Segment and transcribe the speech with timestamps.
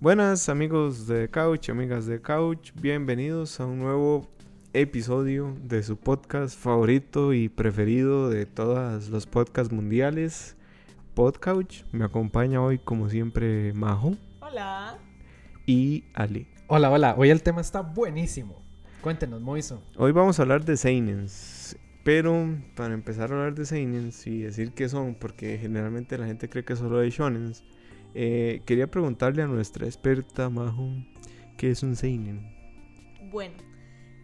[0.00, 4.30] Buenas amigos de Couch, amigas de Couch, bienvenidos a un nuevo
[4.72, 10.56] episodio de su podcast favorito y preferido de todos los podcasts mundiales,
[11.14, 11.82] Podcouch.
[11.90, 14.14] Me acompaña hoy como siempre Majo.
[14.40, 14.98] Hola.
[15.66, 16.46] Y Ali.
[16.68, 17.16] Hola, hola.
[17.18, 18.62] Hoy el tema está buenísimo.
[19.00, 19.82] Cuéntenos, Moiso.
[19.96, 21.76] Hoy vamos a hablar de Seinens.
[22.04, 26.48] Pero para empezar a hablar de Seinens y decir qué son, porque generalmente la gente
[26.48, 27.64] cree que solo hay Shonens,
[28.14, 30.90] eh, quería preguntarle a nuestra experta Majo,
[31.56, 32.54] ¿qué es un Seinen?
[33.30, 33.54] Bueno,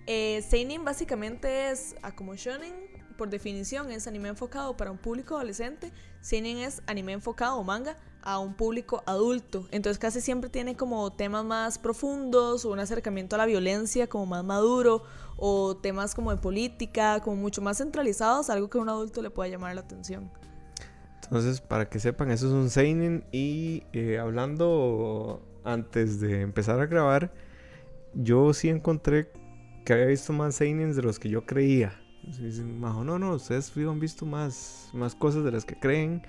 [0.07, 2.73] eh, Seinen básicamente es, a como shonen,
[3.16, 5.93] por definición, es anime enfocado para un público adolescente.
[6.20, 9.69] Seinen es anime enfocado o manga a un público adulto.
[9.70, 14.27] Entonces casi siempre tiene como temas más profundos o un acercamiento a la violencia como
[14.27, 15.05] más maduro
[15.37, 19.30] o temas como de política, como mucho más centralizados, algo que a un adulto le
[19.30, 20.30] pueda llamar la atención.
[21.24, 26.87] Entonces, para que sepan, eso es un Seinen y eh, hablando antes de empezar a
[26.87, 27.32] grabar,
[28.15, 29.30] yo sí encontré
[29.84, 32.01] que había visto más Seinens de los que yo creía.
[32.79, 36.23] Majo, no, no, ustedes han visto más, más cosas de las que creen.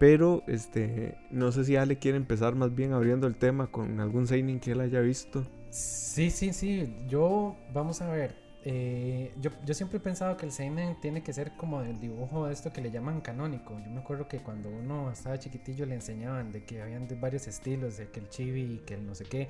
[0.00, 4.26] Pero este, no sé si Ale quiere empezar más bien abriendo el tema con algún
[4.26, 5.44] Seinen que él haya visto.
[5.70, 6.94] Sí, sí, sí.
[7.08, 8.47] Yo, vamos a ver.
[8.70, 12.46] Eh, yo, yo, siempre he pensado que el Seinen tiene que ser como el dibujo
[12.46, 13.80] de esto que le llaman canónico.
[13.82, 17.96] Yo me acuerdo que cuando uno estaba chiquitillo le enseñaban de que habían varios estilos,
[17.96, 19.48] de que el chibi y que el no sé qué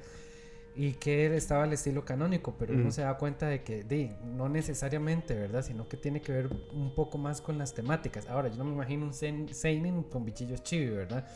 [0.76, 4.48] y que estaba el estilo canónico, pero uno se da cuenta de que de, no
[4.48, 5.62] necesariamente, ¿verdad?
[5.62, 8.28] Sino que tiene que ver un poco más con las temáticas.
[8.28, 11.26] Ahora, yo no me imagino un seinen con bichillos chibi, ¿verdad?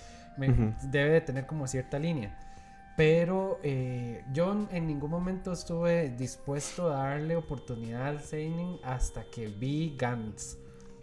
[0.93, 2.39] Debe de tener como cierta línea.
[2.97, 9.47] Pero eh, yo en ningún momento estuve dispuesto a darle oportunidad al seinen hasta que
[9.47, 10.59] vi Gantz.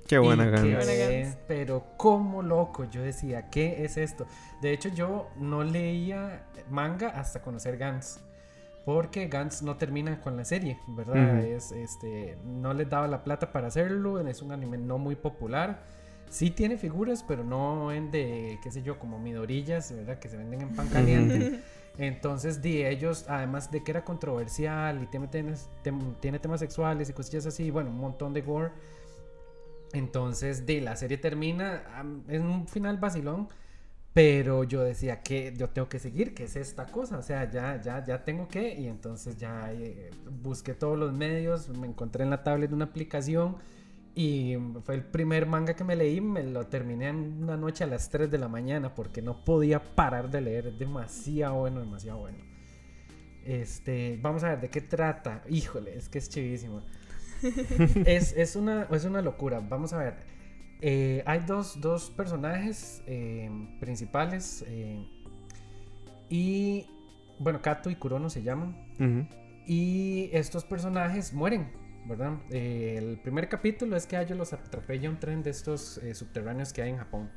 [0.08, 1.38] Qué buena Gantz.
[1.48, 4.28] Pero como loco, yo decía, ¿qué es esto?
[4.62, 8.20] De hecho, yo no leía manga hasta conocer Gantz
[8.86, 11.44] porque Gantz no termina con la serie, ¿verdad?
[11.44, 15.84] es, este, no les daba la plata para hacerlo, es un anime no muy popular.
[16.28, 20.18] Sí tiene figuras, pero no vende, qué sé yo, como midorillas, ¿verdad?
[20.18, 21.60] Que se venden en pan caliente.
[22.00, 25.28] Entonces, di ellos, además de que era controversial y tiene,
[26.40, 28.72] temas sexuales y cosillas así, bueno, un montón de gore.
[29.94, 31.84] Entonces, di, la serie termina
[32.28, 33.50] en un final vacilón
[34.14, 37.18] pero yo decía que yo tengo que seguir, ¿qué es esta cosa?
[37.18, 38.74] O sea, ya, ya, ya tengo que.
[38.74, 40.10] Y entonces ya eh,
[40.42, 43.58] busqué todos los medios, me encontré en la tablet una aplicación
[44.20, 47.88] y fue el primer manga que me leí, me lo terminé en una noche a
[47.88, 52.20] las 3 de la mañana porque no podía parar de leer, es demasiado bueno, demasiado
[52.20, 52.40] bueno.
[53.46, 55.42] Este, vamos a ver de qué trata.
[55.48, 56.82] Híjole, es que es chivísimo.
[58.06, 59.62] es, es, una, es una locura.
[59.62, 60.18] Vamos a ver.
[60.82, 64.66] Eh, hay dos, dos personajes eh, principales.
[64.68, 65.08] Eh,
[66.30, 66.88] y
[67.40, 68.76] bueno, Kato y Kurono se llaman.
[69.66, 71.70] Y estos personajes mueren,
[72.10, 72.34] ¿verdad?
[72.50, 76.82] el primer capítulo es que a ellos los atropella un tren de estos subterráneos que
[76.82, 77.30] hay en Japón.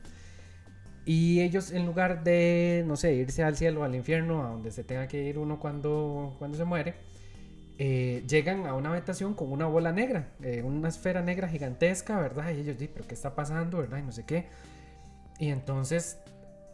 [1.05, 4.85] Y ellos, en lugar de, no sé, irse al cielo, al infierno, a donde se
[4.85, 6.95] tenga que ir uno cuando, cuando se muere,
[7.79, 12.51] eh, llegan a una habitación con una bola negra, eh, una esfera negra gigantesca, ¿verdad?
[12.55, 13.99] Y ellos dicen, pero ¿qué está pasando, verdad?
[13.99, 14.47] Y no sé qué.
[15.41, 16.19] Y entonces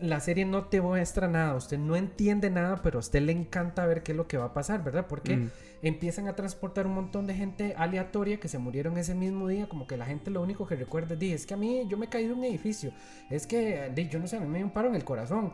[0.01, 3.85] la serie no te muestra nada, usted no entiende nada, pero a usted le encanta
[3.87, 5.07] ver qué es lo que va a pasar, ¿verdad?
[5.09, 5.51] Porque mm.
[5.83, 9.87] empiezan a transportar un montón de gente aleatoria que se murieron ese mismo día, como
[9.87, 12.27] que la gente lo único que recuerda es, es que a mí yo me caí
[12.27, 12.93] de un edificio,
[13.31, 15.53] es que yo no sé, a mí me dio un paro en el corazón.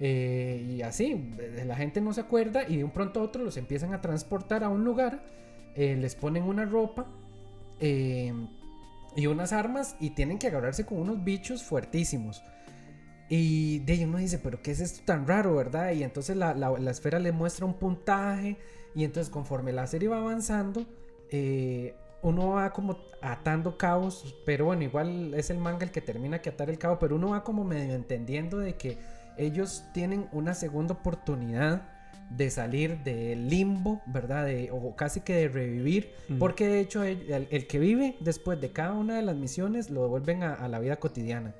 [0.00, 3.44] Eh, y así, eh, la gente no se acuerda y de un pronto a otro
[3.44, 5.22] los empiezan a transportar a un lugar,
[5.76, 7.06] eh, les ponen una ropa
[7.80, 12.42] y unas armas y tienen que agarrarse con unos bichos fuertísimos.
[13.28, 15.92] Y de ahí uno dice, pero ¿qué es esto tan raro, verdad?
[15.92, 18.56] Y entonces la, la, esfera le muestra un puntaje
[18.94, 20.84] y entonces conforme la serie va avanzando,
[22.22, 26.50] uno va como atando cabos, pero bueno, igual es el manga el que termina que
[26.50, 28.98] atar el cabo, pero uno va como medio entendiendo de que
[29.36, 31.88] ellos tienen una segunda oportunidad
[32.30, 34.48] de salir del limbo, ¿verdad?
[34.72, 39.16] o casi que de revivir, porque de hecho el, que vive después de cada una
[39.16, 41.54] de las misiones lo devuelven a, la vida cotidiana.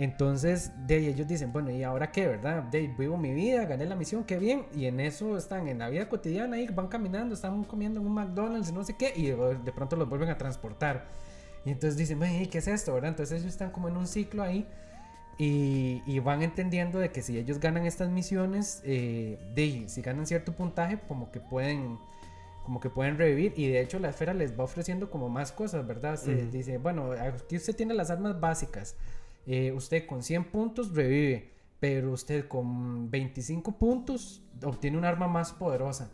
[0.00, 2.62] Entonces, de ellos dicen, bueno, ¿y ahora qué, verdad?
[2.62, 4.64] De vivo mi vida, gané la misión, qué bien.
[4.74, 8.14] Y en eso están en la vida cotidiana, ahí van caminando, están comiendo en un
[8.14, 11.04] McDonald's, no sé qué, y de, pronto los vuelven a transportar.
[11.66, 12.18] Y entonces dicen,
[12.48, 13.10] ¿qué es esto, verdad?
[13.10, 14.66] Entonces ellos están como en un ciclo ahí
[15.36, 20.52] y, van entendiendo de que si ellos ganan estas misiones, eh, de, si ganan cierto
[20.54, 21.98] puntaje, como que pueden
[22.64, 25.86] como que pueden revivir y de hecho la esfera les va ofreciendo como más cosas,
[25.86, 26.16] ¿verdad?
[26.16, 28.96] Se dice, bueno, aquí usted tiene las armas básicas,
[29.52, 31.50] eh, usted con 100 puntos revive,
[31.80, 36.08] pero usted con 25 puntos obtiene un arma más poderosa.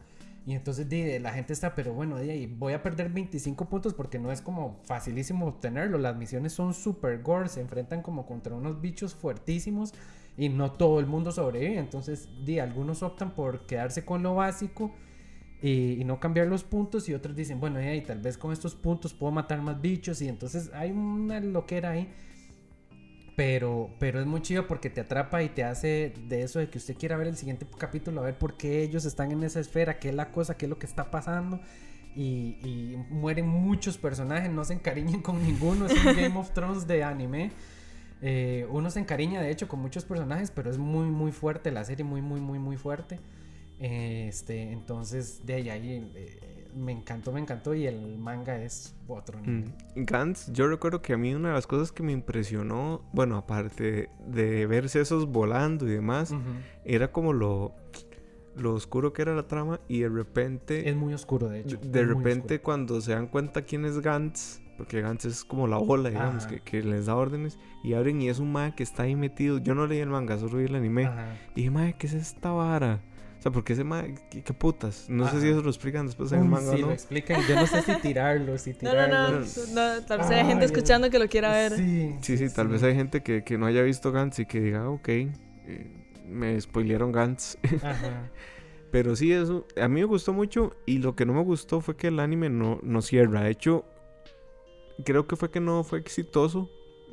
[0.47, 4.19] Y entonces di, la gente está, pero bueno, di, voy a perder 25 puntos porque
[4.19, 5.99] no es como facilísimo obtenerlo.
[5.99, 9.93] Las misiones son super gore, se enfrentan como contra unos bichos fuertísimos
[10.39, 11.79] y no todo el mundo sobrevive.
[11.79, 14.95] Entonces, di, algunos optan por quedarse con lo básico
[15.61, 18.75] y, y no cambiar los puntos y otros dicen, bueno, y tal vez con estos
[18.75, 22.11] puntos puedo matar más bichos y entonces hay una loquera ahí.
[23.37, 26.79] Pero, pero es muy chido porque te atrapa y te hace de eso de que
[26.79, 29.99] usted quiera ver el siguiente capítulo, a ver por qué ellos están en esa esfera,
[29.99, 31.61] qué es la cosa, qué es lo que está pasando.
[32.15, 36.87] Y, y mueren muchos personajes, no se encariñen con ninguno, es un Game of Thrones
[36.87, 37.53] de anime.
[38.23, 41.85] Eh, uno se encariña de hecho con muchos personajes, pero es muy muy fuerte la
[41.85, 43.21] serie, muy muy muy muy fuerte.
[43.79, 49.41] Este, entonces de ahí, ahí eh, me encantó, me encantó y el manga es otro
[49.41, 49.73] nivel.
[49.97, 50.05] Mm.
[50.05, 54.11] Gantz, yo recuerdo que a mí una de las cosas que me impresionó, bueno, aparte
[54.27, 56.35] de verse esos volando y demás,
[56.85, 57.75] era como lo,
[58.57, 61.79] lo oscuro que era la trama y de repente, Es muy oscuro, de hecho.
[61.83, 66.11] de repente cuando se dan cuenta quién es Gantz, porque Gantz es como la ola,
[66.11, 69.17] digamos, que, que les da órdenes, y abren y es un mae que está ahí
[69.17, 69.57] metido.
[69.57, 71.07] Yo no leí el manga, solo vi el anime.
[71.07, 71.35] Ajá.
[71.53, 73.01] Y dije, mae, ¿qué es esta vara?
[73.39, 75.07] O sea, porque ese mae, ¿qué, qué putas?
[75.09, 76.93] No sé si eso lo explican después en el manga sí, o lo no.
[76.93, 77.41] explican.
[77.47, 79.41] Yo no sé si tirarlo, si No, no, tirarlo.
[79.73, 81.73] no, no, Tal vez haya Ay, gente es- escuchando que lo quiera ver.
[81.77, 84.61] Sí, Sí, sí, tal vez hay gente que, que no haya visto Gantz y que
[84.61, 85.31] diga, "Ah, ok, eh,
[86.27, 87.57] me spoilearon Gantz.
[87.83, 88.31] Ajá.
[88.91, 91.97] Pero sí, eso a mí me gustó mucho y lo que no me gustó fue
[91.97, 93.43] que el anime no, no cierra.
[93.43, 93.85] De hecho,
[95.05, 96.71] creo que fue que no fue exitoso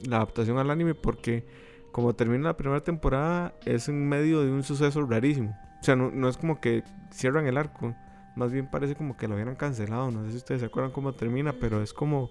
[0.07, 1.43] la adaptación al anime porque
[1.91, 5.55] como termina la primera temporada es en medio de un suceso rarísimo.
[5.83, 6.81] O sea, no, no es como que
[7.11, 7.93] cierran el arco.
[8.37, 10.09] Más bien parece como que lo hubieran cancelado.
[10.11, 12.29] No sé si ustedes se acuerdan cómo termina, pero es como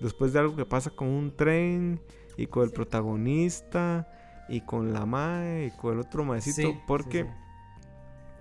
[0.00, 2.00] después de algo que pasa con un tren
[2.38, 4.08] y con el protagonista
[4.48, 6.56] y con la mae y con el otro maecito.
[6.70, 7.28] Sí, porque sí.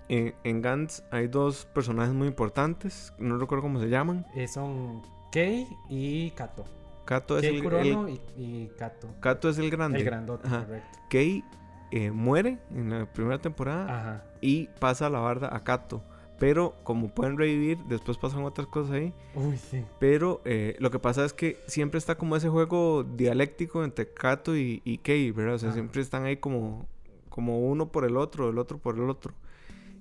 [0.08, 4.26] en, en Gantz hay dos personajes muy importantes, no recuerdo cómo se llaman.
[4.36, 5.02] Eh, son
[5.34, 6.64] Kei y Kato.
[7.04, 9.10] Kato es el, Kurono el- y, y Kato.
[9.20, 10.00] Kato es el grande.
[10.00, 10.64] El grandote, Ajá.
[10.66, 11.00] correcto.
[11.10, 11.44] Kei
[11.92, 14.24] eh, muere en la primera temporada Ajá.
[14.42, 16.04] y pasa la barda a Kato.
[16.38, 19.14] Pero como pueden revivir, después pasan otras cosas ahí.
[19.36, 19.86] Uy, sí.
[20.00, 24.58] Pero eh, lo que pasa es que siempre está como ese juego dialéctico entre Kato
[24.58, 25.56] y, y Kei, ¿verdad?
[25.56, 26.90] O sea, siempre están ahí como,
[27.30, 29.34] como uno por el otro, el otro por el otro.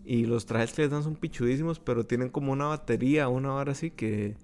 [0.04, 3.72] Y los trajes que les dan son pichudísimos, pero tienen como una batería, una hora
[3.72, 4.36] así que,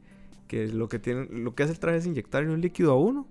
[0.47, 3.27] que lo que tienen, lo que hace el traje es inyectarle un líquido a uno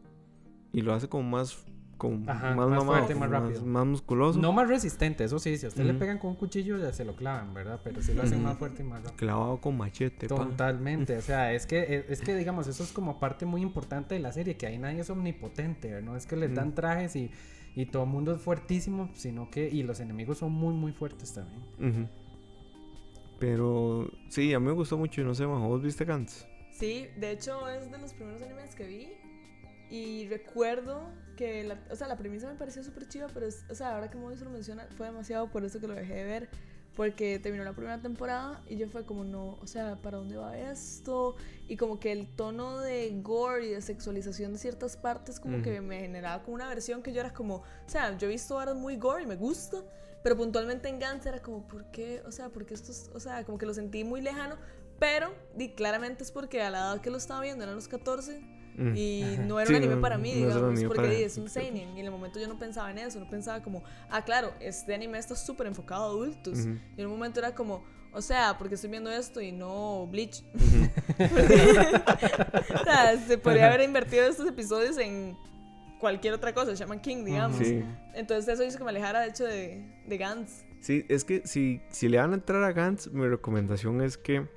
[0.72, 1.66] y lo hace como más,
[2.00, 3.64] como Ajá, más, más mamado, fuerte, más rápido.
[3.64, 4.40] más musculoso.
[4.40, 5.56] No más resistente, eso sí.
[5.58, 7.80] Si a usted le pegan con un cuchillo, ya se lo clavan, ¿verdad?
[7.84, 9.18] Pero sí lo hacen más fuerte y más rápido.
[9.18, 10.36] Clavado con machete, pa.
[10.38, 14.22] Totalmente, o sea, es que, es que digamos, eso es como parte muy importante de
[14.22, 17.30] la serie, que ahí nadie es omnipotente, no es que les dan trajes y,
[17.76, 21.34] y todo el mundo es fuertísimo, sino que, y los enemigos son muy, muy fuertes
[21.34, 22.10] también.
[23.40, 26.46] Pero sí, a mí me gustó mucho y no sé, ¿vos viste Gantz?
[26.72, 29.08] Sí, de hecho es de los primeros animes que vi.
[29.90, 33.76] Y recuerdo que, la, o sea, la premisa me pareció súper chiva, pero, es- o
[33.76, 36.50] sea, ahora que Mauricio lo menciona, fue demasiado por eso que lo dejé de ver.
[36.96, 40.58] Porque terminó la primera temporada y yo fue como, no, o sea, ¿para dónde va
[40.58, 41.36] esto?
[41.68, 45.76] Y como que el tono de gore y de sexualización de ciertas partes como que
[45.80, 45.84] Ujú.
[45.88, 48.74] me generaba como una versión que yo era como, o sea, yo he visto ahora
[48.74, 49.78] muy gore y me gusta,
[50.24, 52.22] pero puntualmente en Gantz era como, ¿por qué?
[52.26, 54.58] O sea, porque esto es, o sea, como que lo sentí muy lejano,
[55.00, 58.42] pero di, claramente es porque a la edad que lo estaba viendo eran los 14
[58.80, 58.94] Mm.
[58.96, 59.44] y Ajá.
[59.44, 61.50] no era Sí, un anime no- para mí, no digamos, anime porque para- es un
[61.50, 64.54] seinen y en el momento yo no pensaba en eso, no pensaba como, ah, claro,
[64.60, 66.60] este anime está súper enfocado a adultos.
[66.60, 66.78] Ujú.
[66.98, 70.44] Y en un momento era como, o sea, porque estoy viendo esto y no Bleach.
[70.54, 70.90] Ujú.
[72.80, 75.36] o sea, se podría haber invertido estos episodios en
[76.00, 77.58] cualquier otra cosa, Shaman King, digamos.
[77.58, 77.84] Sí.
[78.14, 80.64] Entonces eso hizo que me alejara, de hecho, de, de Gantz.
[80.80, 84.48] Sí, es que si, si le van a entrar a Gantz, mi recomendación es que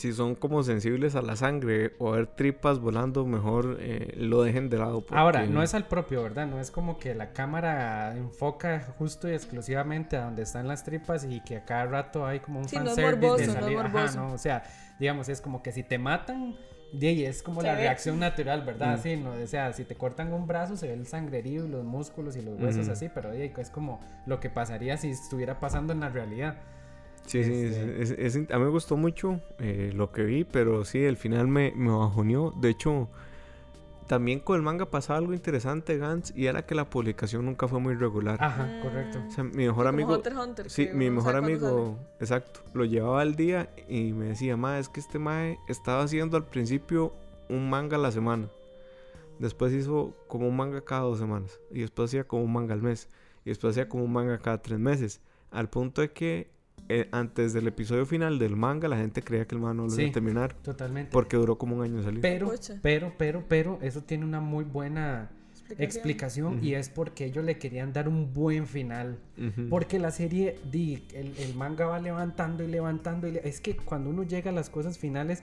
[0.00, 4.42] si son como sensibles a la sangre o a ver tripas volando, mejor eh, lo
[4.42, 5.04] dejen de lado.
[5.10, 6.46] Ahora, no es al propio, ¿verdad?
[6.46, 11.24] No es como que la cámara enfoca justo y exclusivamente a donde están las tripas
[11.24, 13.58] y que a cada rato hay como un Sí, no es fanservice de morboso, no
[13.58, 13.78] es salir.
[13.78, 14.18] Ajá, morboso.
[14.20, 14.62] no, o sea,
[14.98, 16.56] digamos, es como que si te matan,
[16.92, 17.80] de ahí es como Se la ve.
[17.82, 18.98] reacción natural, ¿verdad?
[18.98, 19.02] Mm.
[19.02, 21.84] Sí, no, o sea, si te cortan un brazo se ve el sangrerío y los
[21.84, 25.92] músculos y los huesos así, pero de es como lo que pasaría si estuviera pasando
[25.92, 26.56] en la realidad.
[27.26, 30.44] Sí, sí, Este- es- es- es- a mí me gustó mucho eh, lo que vi,
[30.44, 32.50] pero sí, el final me, me bajoneó.
[32.60, 33.08] De hecho,
[34.08, 37.78] también con el manga pasaba algo interesante, Gantz, y era que la publicación nunca fue
[37.78, 38.36] muy regular.
[38.42, 38.82] Ajá, Mm.
[38.82, 39.22] correcto.
[39.28, 40.14] O sea, mi mejor Como amigo...
[40.16, 40.70] Hunter Hunter.
[40.70, 44.98] Sí, mi mejor amigo, exacto, lo llevaba al día y me decía, ma, es que
[44.98, 47.12] este mae estaba haciendo al principio
[47.48, 48.48] un manga a la semana.
[49.38, 52.82] Después hizo como un manga cada dos semanas y después hacía como un manga al
[52.82, 53.08] mes.
[53.44, 55.20] y después hacía como un manga cada tres meses.
[55.50, 56.50] Al punto de que
[56.90, 60.00] eh, antes del episodio final del manga la gente creía que el manga no lo
[60.00, 61.10] iba a terminar Totalmente.
[61.12, 62.20] porque duró como un año en salir.
[62.20, 65.30] Pero, pero, pero, pero, eso tiene una muy buena
[65.78, 66.58] Explicación.
[66.64, 69.18] y es porque ellos le querían dar un buen final.
[69.68, 73.26] Porque la serie, di, el, el manga va levantando y levantando.
[73.28, 75.42] Y le- es que cuando uno llega a las cosas finales,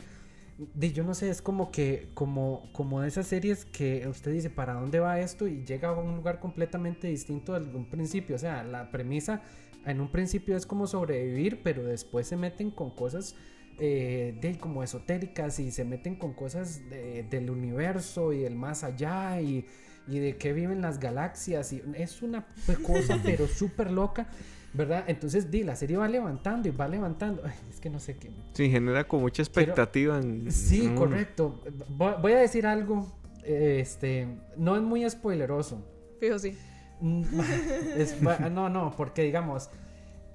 [0.73, 4.49] di, yo no sé, es como que, como, como de esas series que usted dice,
[4.49, 5.47] ¿para dónde va esto?
[5.47, 8.35] Y llega a un lugar completamente distinto al un principio.
[8.35, 9.41] O sea, la premisa
[9.91, 13.35] en un principio es como sobrevivir, pero después se meten con cosas
[13.79, 18.83] eh, de, como esotéricas y se meten con cosas de- del universo y del más
[18.83, 19.65] allá y,
[20.07, 21.71] y de qué viven las galaxias.
[21.73, 22.47] Y es una
[22.83, 24.27] cosa, pero súper loca,
[24.73, 25.03] ¿verdad?
[25.07, 27.43] Entonces, di, la serie va levantando y va levantando.
[27.45, 28.31] Ay, es que no sé qué.
[28.53, 30.51] Sí, genera como mucha expectativa en...
[30.51, 31.61] Sí, correcto.
[31.89, 33.07] Voy, voy a decir algo,
[33.43, 34.27] este,
[34.57, 35.85] no es muy spoileroso.
[36.19, 36.57] Fijo, sí.
[36.99, 37.23] Mm,
[37.97, 39.69] es- no, no, porque digamos,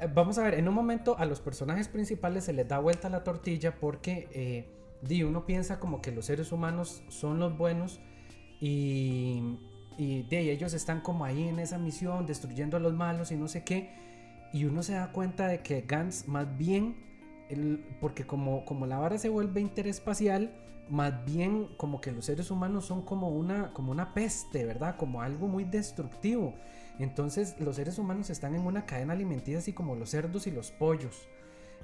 [0.00, 3.08] eh, vamos a ver, en un momento a los personajes principales se les da vuelta
[3.08, 8.00] la tortilla porque eh, uno piensa como que los seres humanos son los buenos
[8.60, 9.58] y,
[9.98, 13.48] y de ellos están como ahí en esa misión destruyendo a los malos y no
[13.48, 13.90] sé qué
[14.52, 16.96] y uno se da cuenta de que Gantz más bien
[18.00, 20.52] porque como, como la vara se vuelve interespacial,
[20.88, 24.96] más bien como que los seres humanos son como una, como una peste, ¿verdad?
[24.96, 26.54] Como algo muy destructivo.
[26.98, 30.70] Entonces los seres humanos están en una cadena alimenticia así como los cerdos y los
[30.70, 31.28] pollos.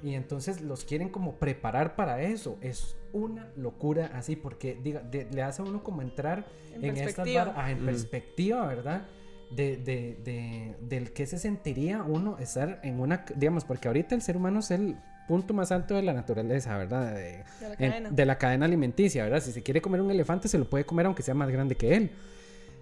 [0.01, 2.57] Y entonces los quieren como preparar para eso.
[2.61, 6.91] Es una locura así porque diga, de- le hace a uno como entrar En en,
[6.91, 7.53] estas perspectiva.
[7.57, 7.85] ah, en Mm.
[7.85, 9.07] perspectiva, ¿verdad?
[9.51, 14.21] De, de, de- del que se sentiría uno estar en una, digamos, porque ahorita el
[14.21, 14.95] ser humano es el
[15.29, 17.13] punto más alto de la naturaleza, ¿verdad?
[17.13, 18.09] De, De la en- cadena.
[18.09, 19.41] de la cadena alimenticia, ¿verdad?
[19.41, 21.95] Si se quiere comer un elefante, se lo puede comer aunque sea más grande que
[21.95, 22.11] él.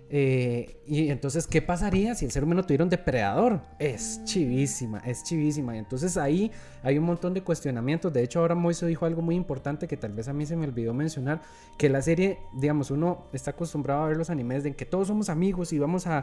[0.09, 3.59] Eh, y entonces, ¿qué pasaría si el ser humano tuviera un depredador?
[3.77, 5.75] Es chivísima, es chivísima.
[5.75, 6.49] Y entonces ahí
[6.81, 8.13] hay un montón de cuestionamientos.
[8.13, 10.65] De hecho, ahora Moiso dijo algo muy importante que tal vez a mí se me
[10.65, 11.41] olvidó mencionar,
[11.77, 15.09] que la serie, digamos, uno está acostumbrado a ver los animes de en que todos
[15.09, 16.19] somos amigos y vamos a,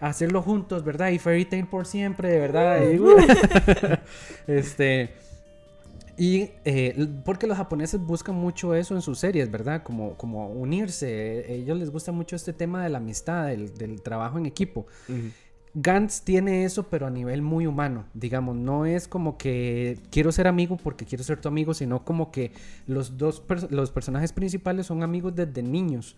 [0.00, 1.10] a hacerlo juntos, ¿verdad?
[1.10, 2.80] Y Fairy Tail por siempre, verdad.
[2.90, 2.98] Y-
[4.50, 5.25] este...
[6.18, 9.82] Y eh, porque los japoneses buscan mucho eso en sus series, ¿verdad?
[9.82, 11.44] Como, como unirse.
[11.48, 14.86] A ellos les gusta mucho este tema de la amistad, del, del trabajo en equipo.
[15.74, 18.06] Gantz tiene eso, pero a nivel muy humano.
[18.14, 22.30] Digamos, no es como que quiero ser amigo porque quiero ser tu amigo, sino como
[22.30, 22.52] que
[22.86, 26.16] los dos los personajes principales son amigos desde niños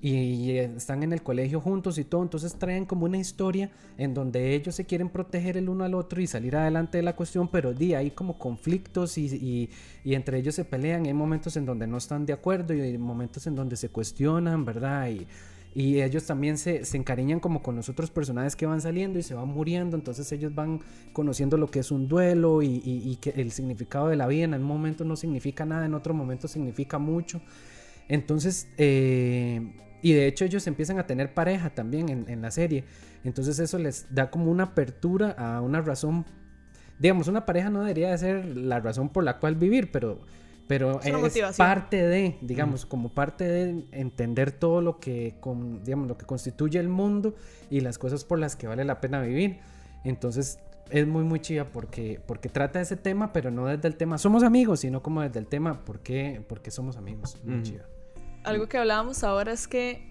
[0.00, 2.22] y, están en el colegio juntos y todo.
[2.22, 6.20] Entonces traen como una historia en donde ellos se quieren proteger el uno al otro
[6.20, 9.70] y salir adelante de la cuestión, pero di, hay como conflictos y, y-
[10.04, 11.06] y entre ellos se pelean.
[11.06, 14.64] Hay momentos en donde no están de acuerdo y hay momentos en donde se cuestionan,
[14.64, 15.08] ¿verdad?
[15.10, 15.26] Y,
[15.74, 19.22] y ellos también se, se encariñan como con los otros personajes que van saliendo y
[19.22, 19.96] se van muriendo.
[19.96, 20.80] Entonces ellos van
[21.12, 24.54] conociendo lo que es un duelo y- y que el significado de la vida en
[24.54, 27.40] un momento no significa nada, en otro momento significa mucho.
[28.08, 29.60] Entonces, eh,
[30.02, 32.84] y de hecho ellos empiezan a tener pareja también en, en la serie.
[33.24, 36.24] Entonces eso les da como una apertura a una razón.
[36.98, 40.20] Digamos, una pareja no debería de ser la razón por la cual vivir, pero,
[40.66, 46.08] pero Es es parte de, digamos, como parte de entender todo lo que, con, digamos,
[46.08, 47.34] lo que constituye el mundo
[47.70, 49.58] y las cosas por las que vale la pena vivir.
[50.04, 50.58] Entonces
[50.90, 54.42] es muy, muy chida porque, porque trata ese tema, pero no desde el tema somos
[54.42, 57.36] amigos, sino como desde el tema por qué, por qué somos amigos.
[57.44, 57.62] Muy Ujú.
[57.64, 57.86] chida.
[58.48, 60.02] Algo que hablábamos ahora es que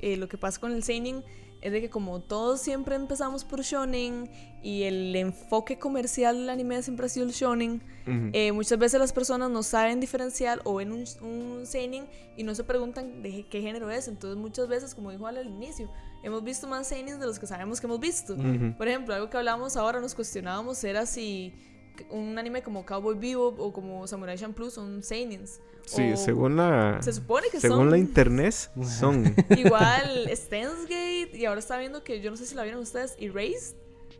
[0.00, 1.24] eh, lo que pasa con el seinen
[1.62, 4.28] es de que como todos siempre empezamos por shonen
[4.62, 8.30] y el enfoque comercial del anime siempre ha sido el shonen, Ujú.
[8.34, 12.54] eh, muchas veces las personas no saben diferenciar o ven un, un seinen y no
[12.54, 14.08] se preguntan de qué género es.
[14.08, 15.90] Entonces muchas veces, como dijo al inicio,
[16.22, 18.34] hemos visto más seinen de los que sabemos que hemos visto.
[18.34, 18.74] Ujú.
[18.76, 21.54] Por ejemplo, algo que hablamos ahora, nos cuestionábamos era si
[22.10, 25.60] un anime como Cowboy Vivo o como Samurai Champloo son seinens.
[25.86, 27.02] Sí, O según la...
[27.02, 27.90] Se supone que Según son.
[27.90, 29.34] la internet, son...
[29.50, 33.14] Igual Steins Gate, y ahora está viendo que yo no sé si la vieron ustedes,
[33.18, 33.76] Erased,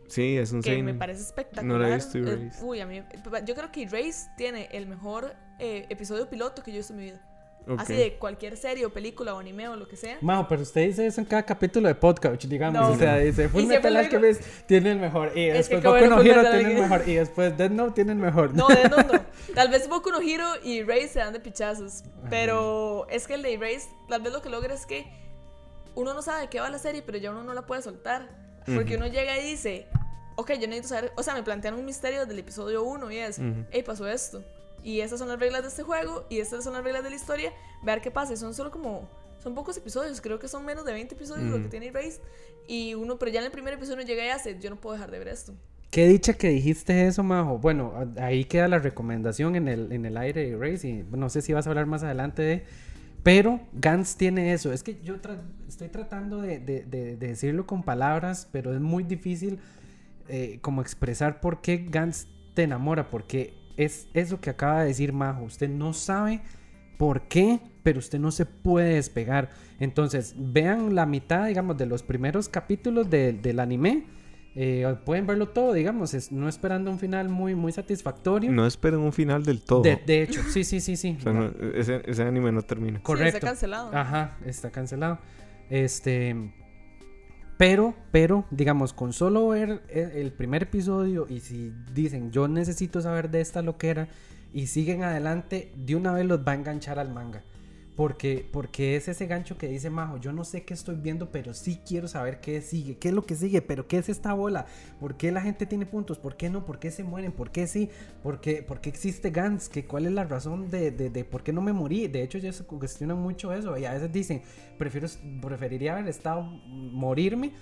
[0.07, 1.65] Sí, es un que me parece espectacular.
[1.65, 2.63] No la he visto, Eh, Erased.
[2.63, 3.01] uy, a mí,
[3.45, 6.99] yo creo que Erased tiene el mejor eh, episodio piloto que yo he visto en
[6.99, 7.34] mi vida.
[7.67, 7.79] Ok.
[7.79, 10.17] Así de cualquier serie o película o anime o lo que sea.
[10.21, 12.79] Majo, pero usted dice eso en cada capítulo de podcast, digamos.
[12.81, 12.91] No.
[12.91, 15.31] O sea, dice Full Metal Alchemist tiene el mejor.
[15.35, 17.09] Y Es que después Boku bueno no Hero tiene el mejor.
[17.09, 18.53] Y después Death Note tiene el mejor.
[18.53, 19.25] No, de no, no.
[19.55, 22.03] Tal vez Boku no Hero y Erased se dan de pichazos.
[22.29, 25.05] Pero es que el de Erased, tal vez lo que logra es que
[25.95, 28.29] uno no sabe de qué va la serie, pero ya uno no la puede soltar.
[28.65, 29.87] Porque uno llega y dice,
[30.35, 31.11] ok, yo necesito saber.
[31.15, 33.65] O sea, me plantean un misterio desde el episodio 1 y es, Ujú.
[33.71, 34.43] hey, pasó esto.
[34.85, 37.15] Y estas son las reglas de este juego y estas son las reglas de la
[37.17, 37.51] historia.
[37.83, 38.35] Ver qué pasa.
[38.37, 39.09] Son solo como.
[39.43, 41.69] son pocos episodios, creo que son menos de 20 episodios lo que Mm.
[41.69, 42.21] tiene Erased.
[42.67, 45.11] Y uno, pero ya en el primer episodio llega y hace, yo no puedo dejar
[45.11, 45.53] de ver esto.
[45.91, 47.59] Qué dicha que dijiste eso, Majo.
[47.59, 50.87] Bueno, ahí queda la recomendación en el, en el aire de Race.
[50.87, 52.63] Y no sé si vas a hablar más adelante de.
[53.23, 54.71] Pero Gantz tiene eso.
[54.73, 58.79] Es que yo tra- estoy tratando de, de- de- de decirlo con palabras, pero es
[58.81, 59.59] muy difícil
[60.27, 62.25] eh, como expresar por qué Gantz
[62.55, 63.09] te enamora.
[63.09, 65.43] Porque es eso que acaba de decir Majo.
[65.43, 66.41] Usted no sabe
[66.97, 69.49] por qué, pero usted no se puede despegar.
[69.79, 74.05] Entonces, vean la mitad, digamos, de los primeros capítulos de- del anime.
[74.57, 78.49] Eh, pueden verlo todo, digamos, es- no esperando un final muy, muy satisfactorio.
[78.53, 79.81] No esperen un final del todo.
[79.81, 81.17] De, de hecho, sí, sí, sí, sí.
[81.19, 82.99] O sea, no, ese, ese anime no termina.
[82.99, 83.35] Sí, Correcto.
[83.37, 83.89] está cancelado.
[83.93, 85.19] Ajá, está cancelado.
[85.69, 86.53] Este.
[87.57, 93.01] Pero, pero, digamos, con solo ver el, el primer episodio y si dicen yo necesito
[93.01, 94.09] saber de esta loquera
[94.53, 97.43] y siguen adelante, de una vez los va a enganchar al manga.
[97.95, 101.53] Porque, porque es ese gancho que dice Majo, yo no sé qué estoy viendo, pero
[101.53, 104.65] sí quiero saber qué sigue, qué es lo que sigue, pero qué es esta bola,
[104.99, 107.67] por qué la gente tiene puntos, por qué no, por qué se mueren, por qué
[107.67, 107.89] sí,
[108.21, 111.41] por qué, por qué existe Gans, ¿Qué, cuál es la razón de, de, de por
[111.41, 112.07] qué no me morí.
[112.09, 114.41] De hecho, se cuestionan mucho eso y a veces dicen,
[114.77, 115.07] prefiero,
[115.41, 117.53] preferiría haber estado morirme.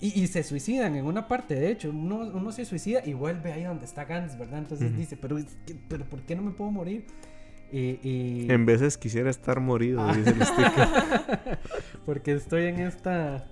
[0.00, 3.52] Y, y se suicidan en una parte, de hecho, uno, uno se suicida y vuelve
[3.52, 4.58] ahí donde está Gans, ¿verdad?
[4.58, 7.06] Entonces dice, pero, que- pero ¿por qué no me puedo morir?
[7.72, 10.14] Y, y- En veces quisiera estar morido, Ah.
[10.14, 11.58] dice el sticker.
[12.06, 13.46] Porque estoy en esta.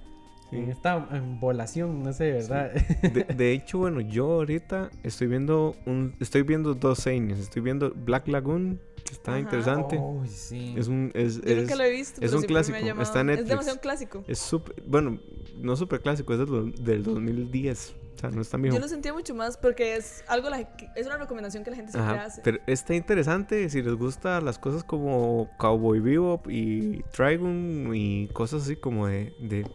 [0.52, 0.70] En Sí.
[0.72, 0.96] esta
[1.40, 2.72] volación, no sé, ¿verdad?
[3.02, 7.38] De, de hecho, bueno, yo ahorita estoy viendo un, estoy viendo dos seines.
[7.38, 9.40] Estoy viendo Black Lagoon, está Ajá.
[9.40, 9.98] interesante.
[9.98, 10.74] Uy, sí.
[10.76, 12.20] Es un, es, Yo es, nunca lo he visto.
[12.20, 13.48] es pero un siempre me ha clásico, llamado- está en Es Netflix.
[13.50, 14.24] demasiado clásico.
[14.26, 15.18] es súper, bueno,
[15.58, 17.94] no súper clásico, es del, do- del 2010.
[18.14, 18.76] O sea, no es tan viejo.
[18.76, 20.60] Yo lo sentía mucho más porque es algo la-
[20.94, 22.42] es una recomendación que la gente siempre Ajá, hace.
[22.44, 28.64] pero está interesante si les gusta las cosas como Cowboy Bebop y Trigun y cosas
[28.64, 29.66] así como de, de,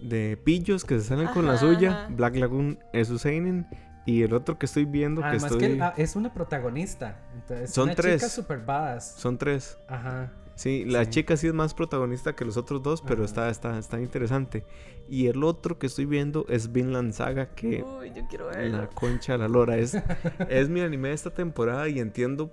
[0.00, 2.04] de pillos que se salen con la suya.
[2.04, 2.08] ajá.
[2.14, 3.66] Black Lagoon es su seinen
[4.10, 7.20] y el otro que estoy viendo que Además estoy que ah, es una protagonista.
[7.34, 8.16] Entonces, Son una tres.
[8.20, 9.14] chica super badass.
[9.16, 9.78] son tres.
[9.88, 10.32] Ajá.
[10.54, 11.10] Sí, la Sí.
[11.10, 13.24] chica sí es más protagonista que los otros dos, pero Ajá.
[13.24, 14.64] está, está, está interesante.
[15.08, 19.32] Y el otro que estoy viendo es Vinland Saga, que Uy, yo quiero la concha
[19.32, 19.94] de la lora es,
[20.50, 22.50] es mi anime de esta temporada y entiendo.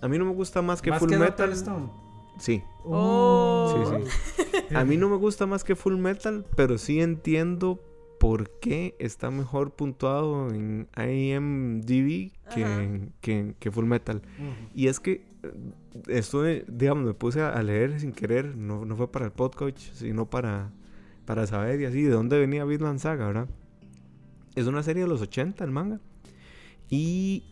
[0.00, 1.52] A mí no me gusta más que Más Full que Metal.
[1.52, 1.90] Stone.
[2.38, 4.00] Sí, Oh.
[4.06, 7.78] Sí, A mí no me gusta más que Full Metal, pero sí entiendo
[8.20, 14.20] por qué está mejor puntuado en IMDb que, que, que Full Metal.
[14.74, 15.52] Y es que eh,
[16.06, 20.28] estuve, digamos, me puse a leer sin querer, no, no fue para el podcast, sino
[20.28, 20.70] para,
[21.24, 23.48] para saber y así de dónde venía Vinland Saga, ¿verdad?
[24.54, 25.98] Es una serie de los 80, el manga.
[26.90, 27.44] Y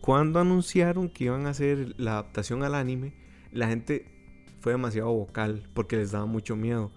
[0.00, 3.14] cuando anunciaron que iban a hacer la adaptación al anime,
[3.52, 4.10] la gente
[4.58, 6.90] fue demasiado vocal porque les daba mucho miedo.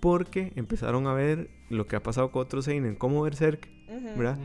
[0.00, 3.68] Porque empezaron a ver lo que ha pasado con otros Seinen, como Berserk.
[4.16, 4.38] ¿verdad?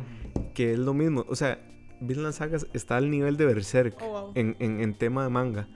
[0.53, 1.25] Que es lo mismo.
[1.27, 1.59] O sea,
[1.99, 4.31] Vinland Saga está al nivel de Berserk Oh, wow.
[4.35, 5.67] en, en- en tema de manga.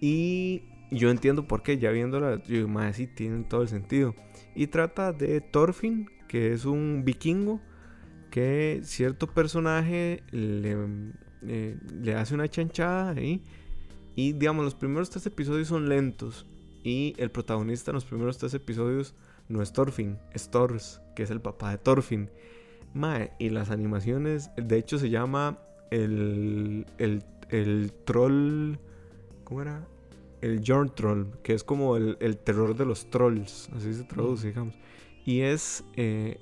[0.00, 4.14] Y yo entiendo por qué, ya viéndola, yo digo, "Mae, sí, tienen todo el sentido.
[4.54, 7.60] Y trata de Thorfinn, que es un vikingo,
[8.30, 10.76] que cierto personaje le,
[11.42, 13.42] eh, le hace una chanchada ahí.
[14.16, 16.46] Y digamos, los primeros tres episodios son lentos.
[16.82, 19.14] Y el protagonista en los primeros tres episodios
[19.50, 22.30] no es Thorfinn, es Thors, que es el papá de Thorfinn.
[22.94, 25.58] Mae, y las animaciones, de hecho se llama
[25.90, 28.76] el, el, el troll.
[29.44, 29.86] ¿Cómo era?
[30.40, 34.48] El Jorn Troll, que es como el, el terror de los trolls, así se traduce,
[34.48, 34.74] digamos.
[35.26, 35.84] Y es.
[35.96, 36.40] eh,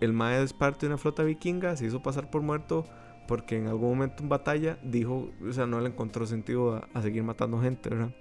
[0.00, 2.86] el Mae es parte de una flota vikinga, se hizo pasar por muerto
[3.28, 7.02] porque en algún momento en batalla dijo, o sea, no le encontró sentido a, a
[7.02, 8.14] seguir matando gente, ¿verdad?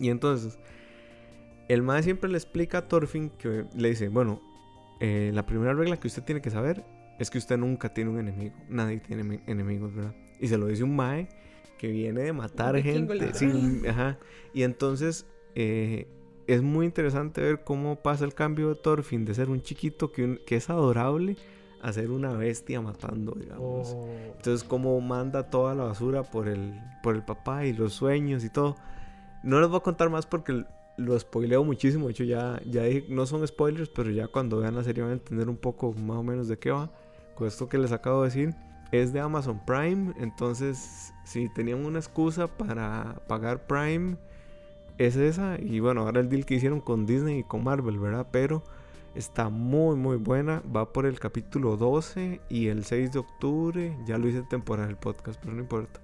[0.00, 0.58] Y entonces,
[1.68, 4.40] el Mae siempre le explica a Thorfinn que le dice, bueno,
[5.00, 6.84] eh, la primera regla que usted tiene que saber
[7.18, 8.54] es que usted nunca tiene un enemigo.
[8.68, 10.14] Nadie tiene emi- enemigos, ¿verdad?
[10.40, 11.28] Y se lo dice un Mae
[11.78, 13.32] que viene de matar gente.
[13.34, 14.18] Sí, ajá.
[14.54, 16.06] Y entonces eh,
[16.46, 20.24] es muy interesante ver cómo pasa el cambio de Thorfinn de ser un chiquito que,
[20.24, 21.36] un- que es adorable
[21.82, 23.92] a ser una bestia matando, digamos.
[23.94, 24.08] Oh.
[24.36, 28.50] Entonces, cómo manda toda la basura por el, por el papá y los sueños y
[28.50, 28.76] todo.
[29.42, 30.64] No les voy a contar más porque
[30.96, 32.06] lo spoileo muchísimo.
[32.06, 35.12] De hecho, ya, ya dije, no son spoilers, pero ya cuando vean la serie van
[35.12, 36.90] a entender un poco más o menos de qué va.
[37.34, 38.54] Con esto que les acabo de decir,
[38.92, 40.14] es de Amazon Prime.
[40.18, 44.16] Entonces, si tenían una excusa para pagar Prime,
[44.98, 45.58] es esa.
[45.60, 48.26] Y bueno, ahora el deal que hicieron con Disney y con Marvel, ¿verdad?
[48.30, 48.62] Pero
[49.14, 50.62] está muy, muy buena.
[50.74, 53.96] Va por el capítulo 12 y el 6 de octubre.
[54.06, 56.00] Ya lo hice temporal el podcast, pero no importa.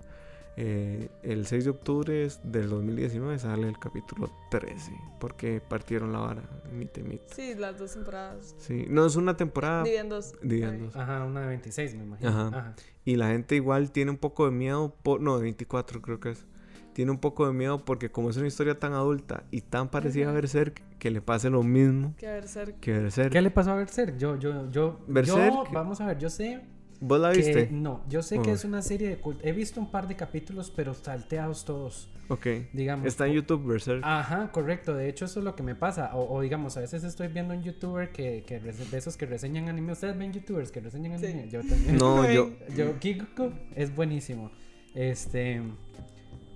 [0.57, 6.43] Eh, el 6 de octubre del 2019 sale el capítulo 13, porque partieron la vara,
[6.71, 7.23] and Meet.
[7.27, 8.55] Sí, las dos temporadas.
[8.59, 10.35] Sí, no es una temporada Dividían dos.
[10.43, 10.77] Ay.
[10.79, 10.95] dos.
[10.95, 12.29] Ajá, una de 26, me imagino.
[12.31, 12.47] Ajá.
[12.49, 12.75] Ajá.
[13.05, 16.31] Y la gente igual tiene un poco de miedo, por, no, de 24 creo que
[16.33, 16.47] es.
[16.93, 20.29] Tiene un poco de miedo porque como es una historia tan adulta y tan parecida
[20.29, 20.33] a.
[20.33, 22.75] Berserk, que le pase lo mismo Que ser.
[22.75, 23.33] que Berserk.
[23.33, 24.19] ¿Qué le pasó a Berserk?
[24.19, 25.55] Yo, yo, yo, Berserk.
[25.55, 26.61] yo, vamos a ver, yo sé
[27.05, 27.69] ¿Vos la que, viste?
[27.73, 28.55] no, yo sé que Oh.
[28.55, 29.41] es una serie de culto.
[29.45, 32.47] He visto un par de capítulos, pero salteados todos, Ok.
[32.73, 33.07] digamos.
[33.07, 34.03] Está en YouTube Berserk.
[34.05, 34.95] Ajá, correcto.
[34.95, 36.15] De hecho, eso es lo que me pasa.
[36.15, 39.69] O, o digamos, a veces estoy viendo un youtuber que, que de esos que reseñan
[39.69, 39.93] anime.
[39.93, 41.27] ¿Ustedes ven youtubers que reseñan Sí.
[41.27, 41.49] anime?
[41.51, 41.97] Yo también.
[41.99, 42.51] No, yo...
[42.77, 44.53] Yo, Kikuko es buenísimo.
[44.95, 45.61] Este.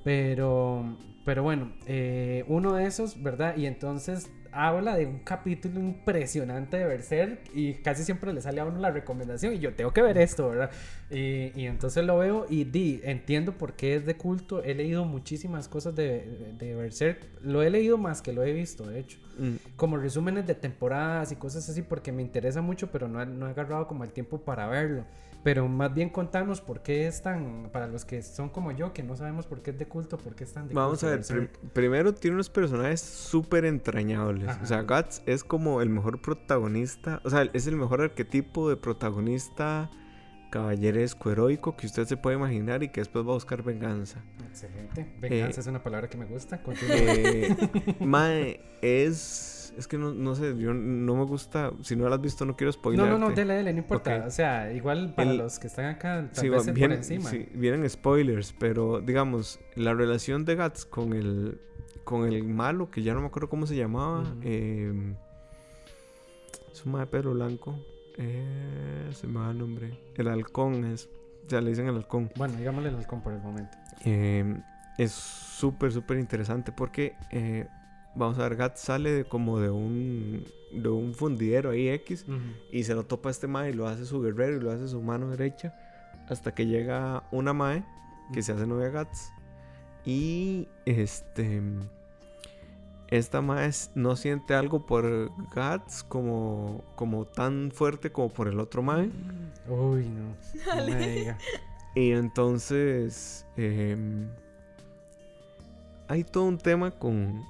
[0.04, 0.96] Pero.
[1.24, 3.56] Pero bueno, eh, uno de esos, ¿verdad?
[3.56, 8.64] Y entonces habla de un capítulo impresionante de Berserk y casi siempre le sale a
[8.64, 10.70] uno la recomendación y yo tengo que ver esto, ¿verdad?
[11.10, 14.62] Y, y entonces lo veo y di, entiendo por qué es de culto.
[14.62, 17.26] He leído muchísimas cosas de, de Berserk.
[17.42, 21.30] Lo he leído más que lo he visto, de hecho Mm, como resúmenes de temporadas
[21.30, 24.10] y cosas así porque me interesa mucho, pero no, he- no he agarrado como el
[24.10, 25.04] tiempo para verlo.
[25.42, 29.02] Pero más bien contanos por qué es tan, para los que son como yo, que
[29.04, 31.16] no sabemos por qué es de culto, por qué es tan de Vamos culto a
[31.16, 34.48] ver, prim- primero tiene unos personajes súper entrañables.
[34.48, 34.60] Ajá.
[34.62, 38.76] O sea, Guts es como el mejor protagonista, o sea, es el mejor arquetipo de
[38.76, 39.88] protagonista
[40.50, 44.22] caballeresco, heroico que usted se puede imaginar y que después va a buscar venganza.
[44.48, 45.06] Excelente.
[45.20, 46.60] Venganza Eh, es una palabra que me gusta.
[46.82, 47.54] Eh,
[48.00, 49.52] mae, es...
[49.76, 52.56] Es que no, no sé, yo no me gusta, si no lo has visto no
[52.56, 53.08] quiero no, spoiler.
[53.10, 54.24] no, no, dele, dele, no importa.
[54.26, 56.98] O sea, igual para El- los que están acá, tal Sí, vez va- por vienen,
[56.98, 57.28] encima.
[57.28, 61.60] sí, vienen spoilers, pero digamos, la relación de Guts con el,
[62.04, 64.40] con el malo, que ya no me acuerdo cómo se llamaba, Ujú.
[64.44, 65.14] eh,
[66.72, 67.78] es un mae de pelo blanco,
[68.16, 71.08] eh, se me va el nombre, el halcón es,
[71.46, 73.76] o sea, le dicen el halcón, Bueno, digámosle el halcón por el momento.
[74.04, 74.58] Eh,
[74.98, 77.66] es súper, súper interesante porque, eh,
[78.16, 82.26] vamos a ver, Guts sale de como de un, de un fundidero ahí X,
[82.72, 84.88] y se lo topa a este mae y lo hace su guerrero y lo hace
[84.88, 85.74] su mano derecha.
[86.28, 87.84] Hasta que llega una mae
[88.32, 89.32] que se hace novia a Guts.
[90.04, 91.62] Y este.
[93.08, 98.82] Esta mae no siente algo por Guts como, como tan fuerte como por el otro
[98.82, 99.10] mae.
[99.68, 100.34] Uy, no.
[100.76, 101.38] No me diga.
[101.94, 103.46] Y entonces.
[103.56, 104.28] em,
[106.08, 107.44] hay todo un tema con.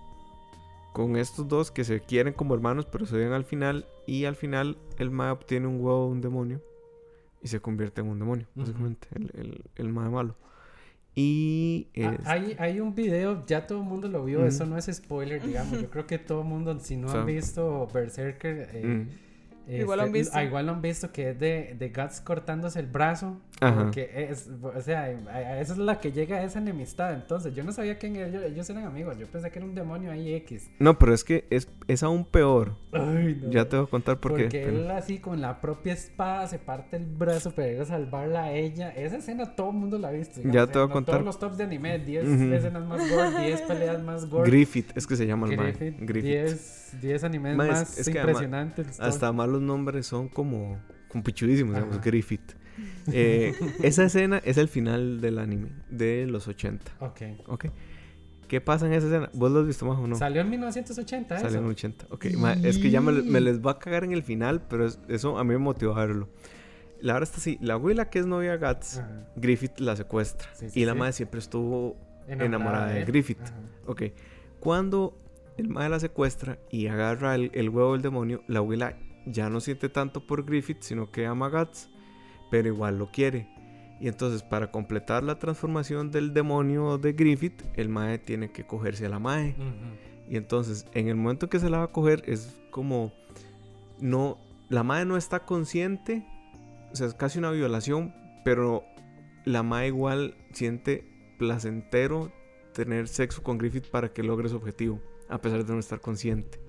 [0.97, 3.85] Con estos dos que se quieren como hermanos, pero se ven al final.
[4.07, 6.63] Y al final el mae obtiene un huevo de un demonio.
[7.43, 8.61] Y se convierte en un demonio, Ujú.
[8.61, 9.09] básicamente.
[9.15, 10.37] El, el, el mae malo.
[11.15, 11.89] Y.
[12.03, 14.87] Ah, es- hay, hay un video, ya todo el mundo lo vio, eso no es
[14.93, 15.81] spoiler, digamos.
[15.81, 19.09] Yo creo que todo el mundo, si no O sea, han visto Berserker, eh, mm,
[19.68, 20.37] Igual lo han este, visto.
[20.38, 23.37] ah, igual lo han visto, que es de, de Guts cortándose el brazo.
[23.61, 23.85] Ajá.
[23.85, 27.14] Porque es, o sea, a- esa es la que llega a esa enemistad.
[27.14, 30.11] Entonces, yo no sabía que ellos, ellos eran amigos, yo pensé que era un demonio
[30.12, 30.70] ahí X.
[30.79, 32.76] No, pero es que es, es aún peor.
[32.92, 33.50] Ay, no.
[33.50, 34.62] Ya te voy a contar por Porque qué.
[34.66, 38.44] pero- él así con la propia espada se parte el brazo para ir a salvarla
[38.44, 38.90] a ella.
[38.90, 40.40] Esa escena todo el mundo la ha visto.
[40.42, 41.14] Ya digamos, te voy a contar.
[41.14, 42.52] Todos los tops de anime, 10 Ujú.
[42.52, 44.50] escenas más gore, 10 peleas más gore.
[44.50, 45.57] Griffith, es que se llama el.
[45.57, 46.22] Griffith, Griffith.
[46.31, 49.00] 10, 10 animes Ma, es- más es impresionantes.
[49.00, 52.01] Hasta más los nombres son como, como pichudísimos, digamos.
[52.01, 52.53] Griffith.
[53.12, 56.92] Eh, esa escena es el final del anime, de los 80.
[57.01, 57.21] Ok.
[57.47, 57.66] ¿Ok?
[58.49, 59.29] ¿Qué pasa en esa escena?
[59.33, 60.14] ¿Vos lo has visto más o no?
[60.14, 61.59] Salió en 1980 Sale eso.
[61.59, 62.07] en el 80.
[62.11, 64.87] Ok, ma, es que ya me, me les va a cagar en el final, pero
[64.87, 66.29] es- eso a mí me motivó a verlo.
[67.01, 69.27] La verdad está así, la abuela que es novia de Guts, Ajá.
[69.37, 70.49] Griffith la secuestra.
[70.55, 70.99] Sí, sí, y la sí.
[70.99, 71.97] madre siempre estuvo
[72.29, 73.07] enamorada de él.
[73.07, 73.40] Griffith.
[73.42, 73.53] Ajá.
[73.87, 74.03] Ok.
[74.61, 75.19] Cuando
[75.57, 79.61] el madre la secuestra y agarra el, el huevo del demonio, la abuela ya no
[79.61, 81.91] siente tanto por Griffith, sino que ama a Guts,
[82.51, 83.49] pero igual lo quiere.
[84.01, 89.07] Y entonces, para completar la transformación del demonio de Griffith, el mae tiene que cogerse
[89.07, 89.57] a la mae.
[90.29, 93.12] Y entonces, en el momento que se la va a coger, es como.
[94.01, 94.39] No.
[94.69, 96.27] La mae no está consciente.
[96.93, 98.15] O sea, es casi una violación.
[98.45, 98.85] Pero
[99.45, 101.05] la mae igual siente
[101.39, 102.33] placentero
[102.75, 105.01] tener sexo con Griffith para que logre su objetivo.
[105.29, 106.61] A pesar de no estar consciente.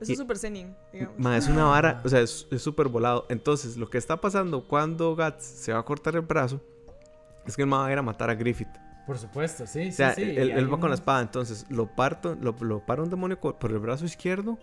[0.00, 1.18] Eso Y- es super Zenin, digamos.
[1.18, 3.26] Ma, es una vara, o sea, es súper volado.
[3.28, 6.60] Entonces, lo que está pasando cuando Guts se va a cortar el brazo
[7.46, 8.68] es que el ma va a ir a matar a Griffith.
[9.06, 10.30] Por supuesto, sí, O sea, sí, sí.
[10.36, 13.40] él, él va con la un- espada, entonces lo parto, lo, lo para un demonio
[13.40, 14.58] por el brazo izquierdo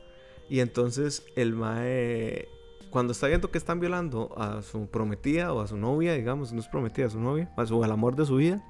[0.48, 2.48] y entonces el mae,
[2.92, 6.60] cuando está viendo que están violando a su prometida o a su novia, digamos, no
[6.60, 8.64] es prometida, a su novia, su, al amor de su vida,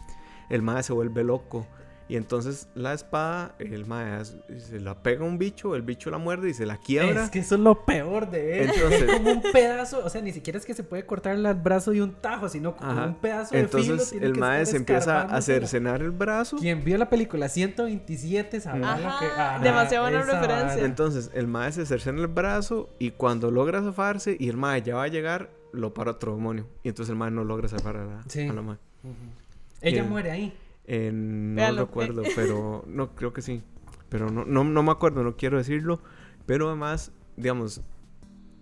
[0.50, 1.68] el mae se vuelve loco
[2.08, 6.12] Y entonces la espada, el mae as- se la pega a un bicho, el bicho
[6.12, 7.24] la muerde y se la quiebra.
[7.24, 8.70] Es que eso es lo peor de él.
[8.76, 11.54] Entonces- es como un pedazo, o sea, ni siquiera es que se puede cortar el
[11.56, 13.06] brazo de un tajo, sino como Ajá.
[13.08, 13.80] un pedazo de filo.
[13.82, 16.58] Entonces tiene el que mae estar se empieza a cercenar el brazo.
[16.58, 19.26] Quien vio la película 127 sabrá Ajá, lo que.
[19.42, 20.68] Ajá, demasiado buena referencia.
[20.76, 20.86] vara.
[20.86, 24.96] Entonces el mae se cercena el brazo y cuando logra zafarse y el mae ya
[24.96, 26.68] va a llegar, lo para otro demonio.
[26.84, 28.48] Y entonces el mae no logra zafar a la, Sí.
[28.48, 28.78] a la mae.
[29.04, 29.14] Ujú.
[29.82, 30.54] Ella Eh, muere ahí.
[30.88, 31.86] Eh, no Véalo.
[31.86, 33.62] recuerdo, pero no creo que sí.
[34.10, 36.00] Pero no, no, no me acuerdo, no quiero decirlo.
[36.46, 37.82] Pero además, digamos,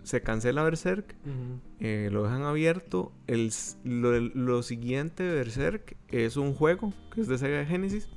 [0.02, 1.14] se cancela Berserk,
[1.80, 3.12] eh, lo dejan abierto.
[3.26, 3.50] El,
[3.84, 8.08] lo, lo siguiente de Berserk es un juego que es de Sega Genesis.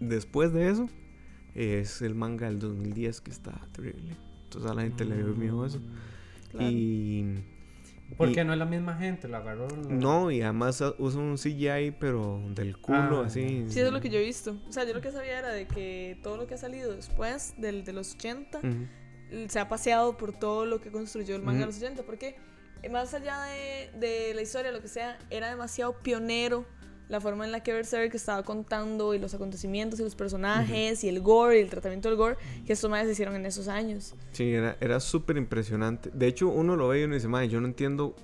[0.00, 0.88] Después de eso,
[1.54, 4.16] es el manga del 2010 que está terrible.
[4.44, 5.80] Entonces a la gente le dio miedo eso.
[6.50, 6.70] Claro.
[6.70, 7.44] Y.
[8.16, 9.68] Porque y- no es la misma gente, lo agarró.
[9.68, 13.64] lo- No, y además usa un CGI, pero del culo, Ah, así.
[13.68, 14.56] Sí, eso es lo que yo he visto.
[14.68, 17.54] O sea, yo lo que sabía era de que todo lo que ha salido después
[17.58, 19.48] del, de los 80 Ujú.
[19.48, 22.04] se ha paseado por todo lo que construyó el manga de los 80.
[22.04, 22.36] Porque
[22.90, 26.64] más allá de, de la historia, lo que sea, era demasiado pionero
[27.08, 31.08] la forma en la que Berserk estaba contando y los acontecimientos y los personajes y
[31.08, 34.14] el gore y el tratamiento del gore que estos madres hicieron en esos años.
[34.32, 36.10] Sí, era, era súper impresionante.
[36.12, 38.14] De hecho, uno lo ve y uno dice, madre, yo no entiendo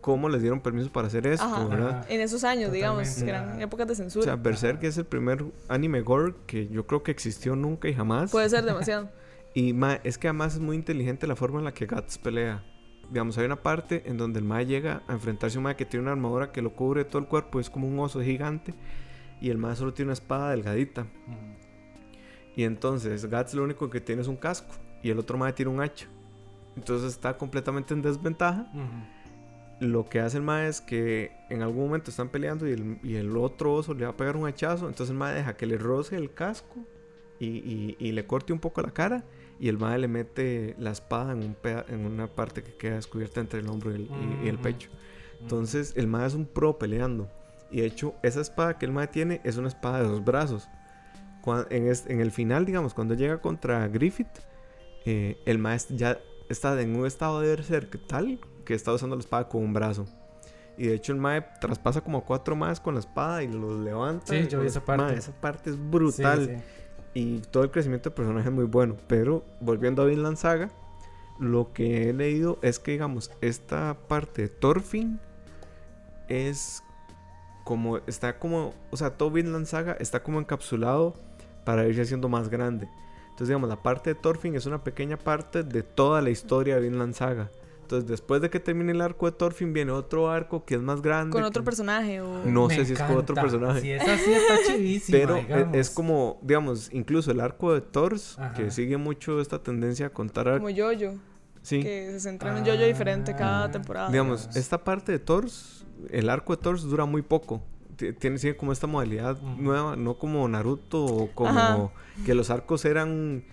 [0.00, 1.64] cómo les dieron permiso para hacer esto, Ajá.
[1.66, 1.98] ¿verdad?
[2.00, 2.06] Ajá.
[2.08, 3.24] En esos años, digamos, Totalmente.
[3.24, 3.62] que eran Ajá.
[3.62, 4.24] épocas de O censura.
[4.24, 8.30] sea, Berserk es el primer anime gore que yo creo que existió nunca y jamás.
[8.30, 9.10] Puede ser demasiado.
[9.56, 12.64] Y ma, es que además es muy inteligente la forma en la que Guts pelea.
[13.14, 15.84] Digamos, hay una parte en donde el Mae llega a enfrentarse a un Mae que
[15.84, 18.74] tiene una armadura que lo cubre todo el cuerpo, es como un oso gigante.
[19.40, 21.06] Y el Mae solo tiene una espada delgadita.
[22.56, 24.74] Y entonces Guts lo único que tiene es un casco.
[25.00, 26.06] Y el otro Mae tiene un hacha.
[26.76, 28.66] Entonces está completamente en desventaja.
[29.80, 33.14] Lo que hace el Mae es que en algún momento están peleando y el, y
[33.14, 34.88] el otro oso le va a pegar un hachazo.
[34.88, 36.84] Entonces el Mae deja que le roce el casco
[37.38, 39.22] y, y- y le corte un poco la cara.
[39.60, 42.96] Y el Mae le mete la espada en, un peda- en una parte que queda
[42.96, 44.62] descubierta entre el hombro y el, y- y el Ujú.
[44.64, 44.90] pecho.
[45.40, 47.28] Entonces el Mae es un pro peleando.
[47.70, 50.68] Y de hecho, esa espada que el Mae tiene es una espada de dos brazos.
[51.70, 54.28] En, el final, digamos, cuando llega contra Griffith,
[55.04, 59.14] eh, el Mae es- ya está en un estado de berserk tal que está usando
[59.16, 60.06] la espada con un brazo.
[60.78, 64.26] Y de hecho el Mae traspasa como cuatro más con la espada y los levanta.
[64.26, 65.04] Sí, yo vi esa parte.
[65.04, 66.46] Mae, esa parte es brutal.
[66.46, 66.62] Sí, sí.
[67.14, 68.96] Y todo el crecimiento del personaje es muy bueno.
[69.06, 70.70] Pero volviendo a Vinland Saga,
[71.38, 75.20] lo que he leído es que, digamos, esta parte de Thorfinn
[76.28, 76.82] es
[77.62, 77.98] como.
[77.98, 78.74] Está como.
[78.90, 81.14] O sea, todo Vinland Saga está como encapsulado
[81.64, 82.88] para irse haciendo más grande.
[83.24, 86.82] Entonces, digamos, la parte de Thorfinn es una pequeña parte de toda la historia de
[86.82, 87.50] Vinland Saga.
[87.84, 91.02] Entonces, después de que termine el arco de Thorfinn, viene otro arco que es más
[91.02, 91.32] grande.
[91.32, 92.44] Con otro que- personaje o...
[92.46, 93.80] No Me sé si es con otro personaje.
[93.82, 95.18] Si es así, está chivísima.
[95.18, 95.76] Pero e- digamos.
[95.76, 98.54] es como, digamos, incluso el arco de Thors, Ajá.
[98.54, 100.70] que sigue mucho esta tendencia a contar arcos.
[100.72, 101.18] Como Jojo,
[101.62, 103.70] Sí, que se centra en un Jojo diferente cada Ah.
[103.70, 104.08] temporada.
[104.10, 107.62] digamos, esta parte de Thors, el arco de Thors dura muy poco.
[107.96, 111.90] Ti- Tiene sigue como esta modalidad nueva, no como Naruto o como Ajá.
[112.26, 113.44] que los arcos eran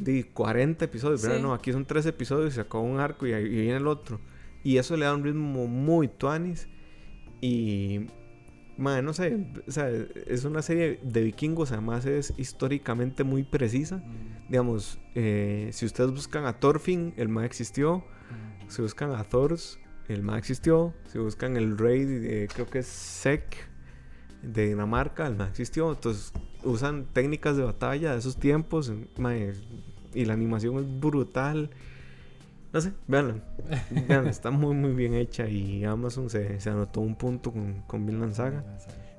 [0.00, 1.36] de 40 episodios, ¿verdad?
[1.36, 1.42] Sí.
[1.42, 4.20] No, aquí son 3 episodios y se acabó un arco y y viene el otro.
[4.62, 6.68] Y eso le da un ritmo muy tuanis.
[7.40, 8.06] Y.
[8.76, 9.36] Madre, no sé.
[9.68, 13.98] O sea, es una serie de vikingos, además es históricamente muy precisa.
[13.98, 17.98] Mm, Digamos, eh, si ustedes buscan a Thorfinn, el ma existió.
[17.98, 18.70] mm.
[18.70, 20.94] Si buscan a Thors, el ma existió.
[21.06, 23.68] Si buscan el rey, de, creo que es Sek
[24.42, 25.90] de Dinamarca, el ma existió.
[25.92, 26.32] Entonces
[26.64, 28.92] usan técnicas de batalla de esos tiempos.
[29.16, 29.54] mae,
[30.14, 31.70] y la animación es brutal.
[32.72, 33.36] No sé, véanla.
[34.08, 38.06] Véanla, está muy muy bien hecha y Amazon se, se anotó un punto con, con
[38.06, 38.64] Vinland Saga.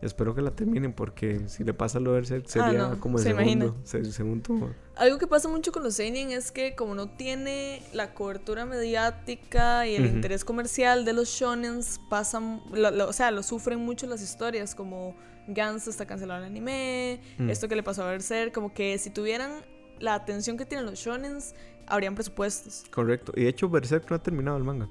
[0.01, 3.23] Espero que la terminen porque si le pasa lo de Berserk sería no, como el
[3.23, 4.73] se segundo, el segundo.
[4.95, 9.85] Algo que pasa mucho con los seinen es que como no tiene la cobertura mediática
[9.85, 14.07] y el interés comercial de los shonens, pasan, lo- lo- o sea, lo sufren mucho
[14.07, 15.15] las historias, como
[15.47, 17.49] Gans está cancelado el anime, Mm.
[17.49, 19.51] esto que le pasó a Berserk, como que si tuvieran
[19.99, 21.53] la atención que tienen los shonens,
[21.87, 22.83] habrían presupuestos.
[22.91, 23.33] Correcto.
[23.35, 24.87] Y de hecho Berserk no ha terminado el manga.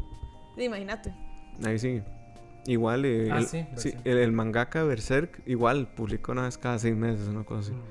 [0.56, 1.14] Sí, imagínate.
[1.64, 2.02] Ahí sí.
[2.66, 6.94] Igual, eh, Ah, el, sí, el, el mangaka Berserk igual publica una vez cada seis
[6.94, 7.72] meses, una cosa así.
[7.72, 7.82] Mm.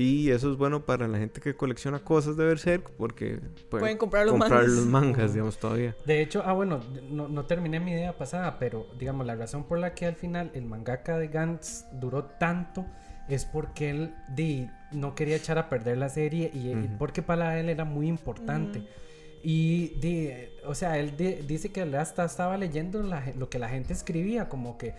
[0.00, 3.98] Y eso es bueno para la gente que colecciona cosas de Berserk porque pueden, Pueden
[3.98, 4.70] comprar los comprar mangas.
[4.76, 5.32] los mangas, Ujú.
[5.32, 5.96] digamos, todavía.
[6.06, 6.80] De hecho, ah, bueno,
[7.10, 10.52] no, no terminé mi idea pasada, pero digamos, la razón por la que al final
[10.54, 12.86] el mangaka de Gantz duró tanto
[13.28, 17.68] es porque él di, no quería echar a perder la serie y, porque para él
[17.68, 18.78] era muy importante.
[18.78, 18.88] Ujú.
[19.42, 20.30] Y, di,
[20.64, 23.92] o sea, él di- dice que él hasta estaba leyendo la lo que la gente
[23.92, 24.94] escribía, como que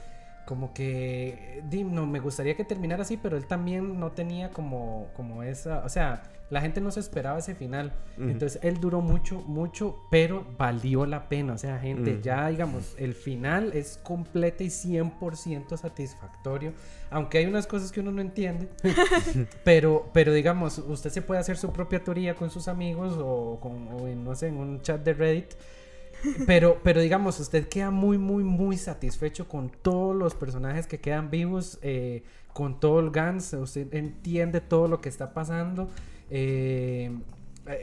[0.50, 5.12] como que, di, no, me gustaría que terminara así, pero él también no tenía como,
[5.16, 7.94] como esa, o sea, la gente no se esperaba ese final.
[8.18, 8.30] Ujú.
[8.30, 11.54] Entonces él duró mucho, mucho, pero valió la pena.
[11.54, 12.22] O sea, gente, Ujú.
[12.24, 16.74] ya digamos, el final es completo y 100% satisfactorio.
[17.12, 18.70] Aunque hay unas cosas que uno no entiende.
[19.64, 23.88] pero, pero digamos, usted se puede hacer su propia teoría con sus amigos o, con,
[23.90, 25.54] o en, no sé, en un chat de Reddit.
[26.46, 31.30] Pero, pero digamos, usted queda muy, muy, muy satisfecho con todos los personajes que quedan
[31.30, 35.90] vivos, eh, con todo el Gans, usted entiende todo lo que está pasando.
[36.30, 37.12] eh,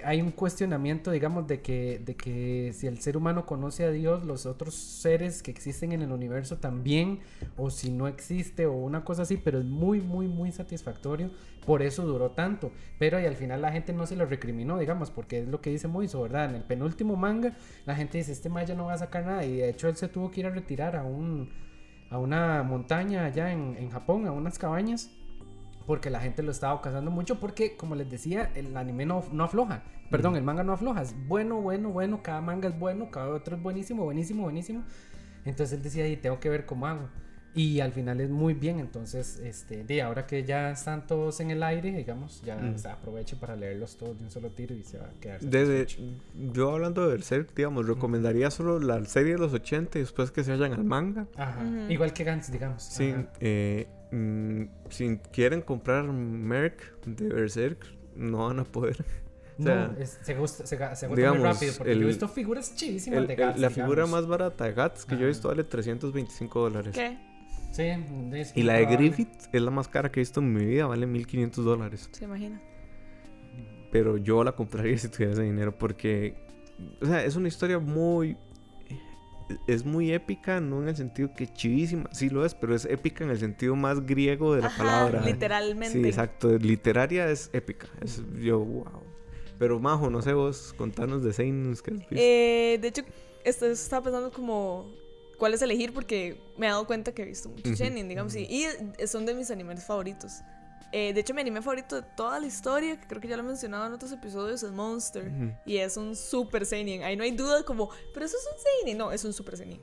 [0.04, 4.24] hay un cuestionamiento, digamos, de que, de que si el ser humano conoce a Dios,
[4.24, 7.20] los otros seres que existen en el universo también,
[7.56, 11.30] o si no existe, o una cosa así, pero es muy, muy, muy satisfactorio.
[11.64, 12.72] Por eso duró tanto.
[12.98, 15.70] Pero y al final la gente no se lo recriminó, digamos, porque es lo que
[15.70, 16.50] dice Moiso, ¿verdad?
[16.50, 19.44] En el penúltimo manga, la gente dice, este maya no va a sacar nada.
[19.44, 21.48] Y de hecho él se tuvo que ir a retirar a un
[22.08, 25.10] a una montaña allá en, en Japón, a unas cabañas,
[25.86, 29.44] porque la gente lo estaba cazando mucho, porque como les decía, el anime no, no
[29.44, 33.28] afloja, perdón, el manga no afloja, es bueno, bueno, bueno, cada manga es bueno, cada
[33.28, 34.84] otro es buenísimo, buenísimo, buenísimo.
[35.44, 37.08] Entonces él decía, y tengo que ver cómo hago.
[37.54, 41.50] Y al final es muy bien, entonces, este, de ahora que ya están todos en
[41.50, 42.74] el aire, digamos, ya Mm.
[42.74, 45.40] o sea, aproveche para leerlos todos de un solo tiro y se va a quedar.
[45.40, 45.86] Desde,
[46.52, 50.44] yo hablando de Berserk, digamos, recomendaría solo la serie de los 80 y después que
[50.44, 51.28] se vayan al manga.
[51.36, 51.62] Ajá.
[51.62, 51.90] Ujú.
[51.92, 52.82] Igual que Gantz, digamos.
[52.82, 53.26] Sí, Ajá.
[53.40, 58.96] eh, mm, si quieren comprar Merc de Berserk, no van a poder.
[59.58, 62.08] O sea, no, es- se, gusta, se, se digamos, muy rápido porque el- yo he
[62.08, 63.58] visto figuras chivísimas el- de el- Gantz.
[63.58, 66.94] la figura más barata de Gats que yo he visto vale 325 dólares.
[66.94, 67.16] ¿Qué?
[67.72, 67.84] Sí,
[68.34, 68.84] es Y la de.
[68.84, 72.06] Griffith es la más cara que he visto en mi vida, vale 1500 dólares.
[72.12, 72.60] Se imagina.
[73.90, 76.34] Pero yo la compraría si tuviera ese dinero porque,
[77.00, 78.36] o sea, es una historia muy...
[79.66, 83.22] Es muy épica, no en el sentido que chivísima, sí lo es, pero es épica
[83.24, 85.20] en el sentido más griego de la Ajá, palabra.
[85.24, 86.00] literalmente.
[86.00, 86.58] Sí, exacto.
[86.58, 87.86] Literaria es épica.
[88.00, 89.02] Es, yo, wow.
[89.58, 92.14] Pero Majo, no sé vos, contanos de Seinen que has visto.
[92.16, 93.02] Eh, de hecho,
[93.44, 94.90] esto estaba pensando como
[95.38, 97.72] cuál es elegir porque me he dado cuenta que he visto mucho.
[97.72, 98.66] Shenin, digamos, y, y
[99.06, 100.40] son de mis animes favoritos.
[100.92, 103.42] Eh, de hecho, mi anime favorito de toda la historia, que creo que ya lo
[103.42, 105.28] he mencionado en otros episodios, es Monster.
[105.28, 105.52] Ujú.
[105.64, 107.02] Y es un super seinen.
[107.02, 108.98] Ahí no hay duda como, pero eso es un seinen.
[108.98, 109.80] No, es un super seinen.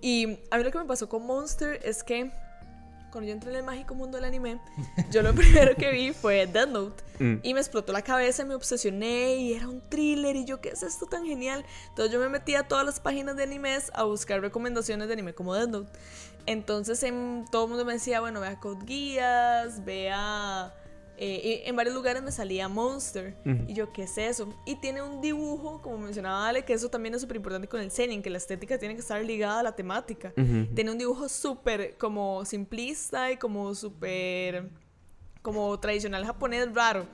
[0.00, 2.32] Y a mí lo que me pasó con Monster es que
[3.10, 4.60] cuando yo entré en el mágico mundo del anime,
[5.10, 7.02] yo lo primero que vi fue Death Note.
[7.18, 7.34] Mm.
[7.42, 10.82] Y me explotó la cabeza, me obsesioné y era un thriller y yo, ¿qué es
[10.82, 11.64] esto tan genial?
[11.88, 15.34] Entonces yo me metí a todas las páginas de animes a buscar recomendaciones de anime
[15.34, 15.90] como Death Note.
[16.50, 20.74] Entonces en, todo el mundo me decía, bueno, vea Code Geass, vea...
[21.16, 23.36] eh, en varios lugares me salía Monster.
[23.46, 23.66] Ujú.
[23.68, 24.52] Y yo, ¿qué es eso?
[24.66, 27.92] Y tiene un dibujo, como mencionaba Ale, que eso también es súper importante con el
[27.92, 30.32] seinen, que la estética tiene que estar ligada a la temática.
[30.36, 30.74] Ujú.
[30.74, 34.70] Tiene un dibujo súper como simplista y como súper
[35.42, 37.06] como tradicional japonés raro.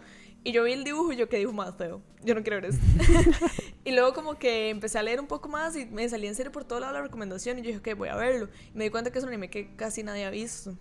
[0.46, 2.00] Y yo vi el dibujo y yo, ¿qué dibujo más feo?
[2.22, 2.84] Yo no quiero ver esto.
[3.84, 6.52] y luego como que empecé a leer un poco más y me salía en serio
[6.52, 8.48] por todo lado la recomendación y yo dije, ok, voy a verlo.
[8.72, 10.76] Y me di cuenta que es un anime que casi nadie ha visto.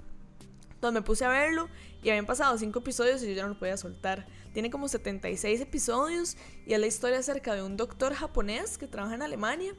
[0.75, 1.67] Entonces me puse a verlo
[2.03, 4.27] y habían pasado cinco episodios y yo ya no lo podía soltar.
[4.53, 9.15] Tiene como 76 episodios y es la historia acerca de un doctor japonés que trabaja
[9.15, 9.73] en Alemania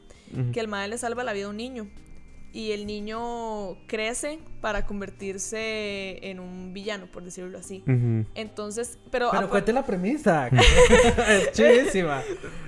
[0.52, 1.88] que el madre le salva la vida a un niño.
[2.56, 7.84] Y el niño crece para convertirse en un villano, por decirlo así.
[8.34, 9.28] Entonces, pero...
[9.30, 10.48] Pero cuente la premisa.
[11.28, 12.22] es chivísima.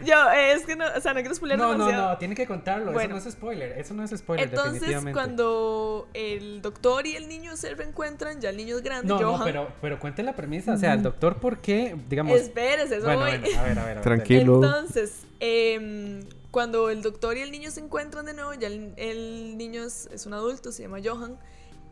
[0.04, 2.10] Yo, eh, es que no, o sea, no quiero spoiler No, no, demasiado.
[2.10, 2.92] no, tiene que contarlo.
[2.92, 3.16] Bueno.
[3.16, 3.78] Eso no es spoiler.
[3.78, 5.12] Eso no es spoiler, Entonces, definitivamente.
[5.18, 9.42] cuando el doctor y el niño se reencuentran, ya el niño es grande, No, no,
[9.42, 10.74] pero, pero cuente la premisa.
[10.74, 11.96] O sea, el doctor, ¿por qué?
[12.10, 12.38] Digamos.
[12.38, 13.38] Espérese, eso bueno, voy.
[13.38, 13.78] bueno, a ver, a ver.
[13.78, 14.56] a ver, Tranquilo.
[14.56, 16.20] Entonces, em,
[16.50, 20.08] cuando el doctor y el niño se encuentran de nuevo, ya el, el niño es,
[20.12, 21.38] es un adulto, se llama Johan,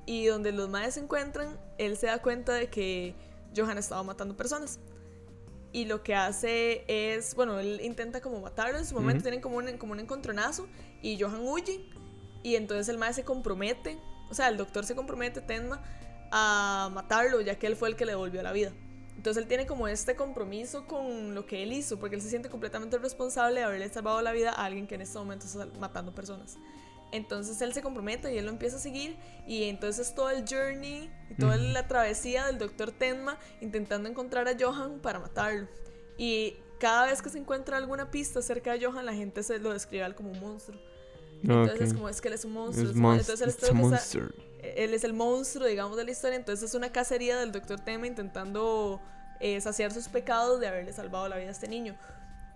[0.06, 3.14] y donde los madres se encuentran, él se da cuenta de que
[3.54, 4.78] Johan estaba matando personas.
[5.72, 9.22] Y lo que hace es, bueno, él intenta como matarlo, en su momento Ujú.
[9.24, 10.68] tienen como un, como un encontronazo,
[11.02, 11.84] y Johan huye,
[12.42, 13.98] y entonces el madre se compromete,
[14.30, 15.82] o sea, el doctor se compromete, Tenma,
[16.30, 18.72] a matarlo, ya que él fue el que le devolvió la vida.
[19.16, 22.48] Entonces él tiene como este compromiso con lo que él hizo, porque él se siente
[22.48, 26.14] completamente responsable de haberle salvado la vida a alguien que en este momento está matando
[26.14, 26.58] personas.
[27.12, 31.10] Entonces él se compromete y él lo empieza a seguir y entonces todo el journey
[31.30, 35.68] y toda la travesía del doctor Tenma intentando encontrar a Johan para matarlo.
[36.18, 39.72] Y cada vez que se encuentra alguna pista cerca de Johan, la gente se lo
[39.72, 40.78] describe como un monstruo.
[41.42, 42.90] Entonces es como es que él es un monstruo.
[42.90, 44.45] Es entonces él es que.
[44.76, 46.36] Él es el monstruo, digamos, de la historia.
[46.36, 49.00] Entonces es una cacería del doctor Tema intentando
[49.40, 51.96] eh, saciar sus pecados de haberle salvado la vida a este niño.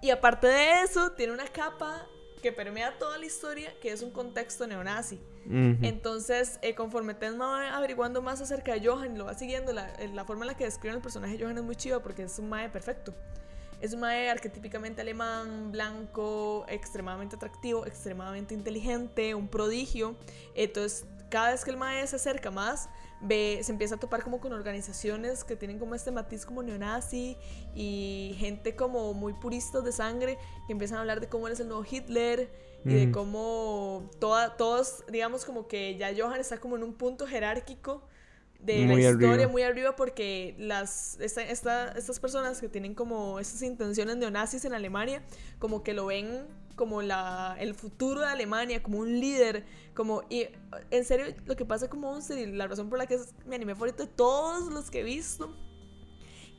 [0.02, 2.06] Y aparte de eso, tiene una capa
[2.42, 5.20] que permea toda la historia, que es un contexto neonazi.
[5.46, 9.88] Entonces, eh, conforme Ted va averiguando más acerca de Johan y lo va siguiendo, la,
[9.94, 12.22] eh, la forma en la que describen el personaje de Johan es muy chiva porque
[12.22, 13.14] es un mae perfecto.
[13.80, 20.14] Es un mae arquetípicamente alemán, blanco, extremadamente atractivo, extremadamente inteligente, un prodigio.
[20.54, 22.88] Entonces, cada vez que el mae se acerca más,
[23.22, 27.36] ve, se empieza a topar como con organizaciones que tienen como este matiz como neonazi
[27.74, 31.60] y gente como muy puristas de sangre que empiezan a hablar de cómo él es
[31.60, 32.50] el nuevo Hitler
[32.84, 33.12] y de Mm.
[33.12, 38.02] cómo toda, todos, digamos como que ya Johan está como en un punto jerárquico
[38.58, 39.48] de Muy la historia, arriba.
[39.52, 44.74] muy arriba porque las, esta, esta- estas personas que tienen como estas intenciones neonazis en
[44.74, 45.22] Alemania,
[45.58, 46.46] como que lo ven
[46.80, 50.46] como la, el futuro de Alemania, como un líder, como, y
[50.90, 53.54] en serio, lo que pasa con Monster y la razón por la que es mi
[53.54, 55.54] anime favorito de todos los que he visto,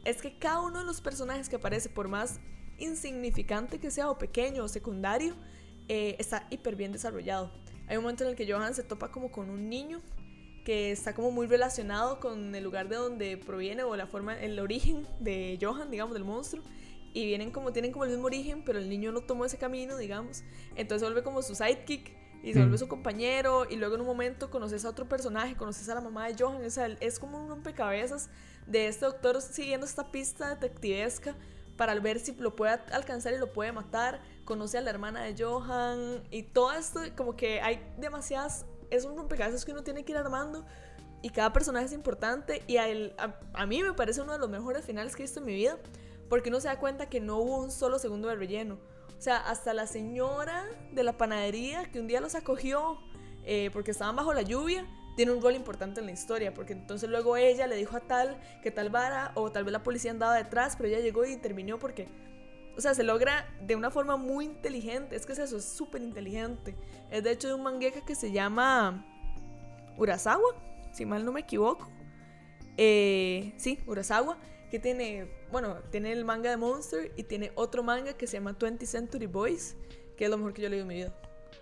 [0.05, 2.39] es que cada uno de los personajes que aparece, por más
[2.78, 5.34] insignificante que sea o pequeño o secundario,
[5.88, 7.49] eh, está hiper bien desarrollado.
[7.88, 10.01] Hay un momento en el que Johan se topa como con un niño
[10.63, 14.59] que está como muy relacionado con el lugar de donde proviene o la forma, el
[14.59, 16.63] origen de Johan, digamos, del monstruo.
[17.14, 19.97] Y vienen como, tienen como el mismo origen, pero el niño no tomó ese camino,
[19.97, 20.43] digamos.
[20.76, 22.62] Entonces se vuelve como su sidekick y se Mm.
[22.64, 23.66] vuelve su compañero.
[23.70, 26.64] Y luego en un momento conoces a otro personaje, conoces a la mamá de Johan.
[26.66, 28.30] O sea, es como un rompecabezas
[28.66, 31.36] de este doctor siguiendo esta pista detectivesca
[31.76, 34.22] para ver si lo puede alcanzar y lo puede matar.
[34.45, 38.66] Conoce a la hermana de Johan y todo esto, como que hay demasiadas.
[38.89, 40.66] Es un rompecabezas que uno tiene que ir armando
[41.22, 42.62] y cada personaje es importante.
[42.68, 45.26] Y a, él- a, a mí me parece uno de los mejores finales que he
[45.26, 45.78] visto en mi vida
[46.32, 48.75] porque uno se da cuenta que no hubo un solo segundo de relleno.
[49.19, 52.97] O sea, hasta la señora de la panadería que un día los acogió
[53.43, 57.09] eh, porque estaban bajo la lluvia, tiene un rol importante en la historia, porque entonces
[57.09, 60.36] luego ella le dijo a tal que tal vara, o tal vez la policía andaba
[60.36, 62.07] detrás, pero ella llegó y intervino porque,
[62.77, 66.01] o sea, se logra de una forma muy inteligente, es que es eso, es súper
[66.01, 66.77] inteligente.
[67.09, 69.05] Es de hecho de un mangaka que se llama
[69.97, 70.55] Urasawa,
[70.93, 71.91] si mal no me equivoco.
[72.77, 74.38] Eh, sí, Urasawa,
[74.69, 78.58] que tiene, bueno, tiene el manga de Monster y tiene otro manga que se llama
[78.58, 79.76] 20th Century Boys,
[80.16, 81.14] que es lo mejor que yo he leído en mi vida.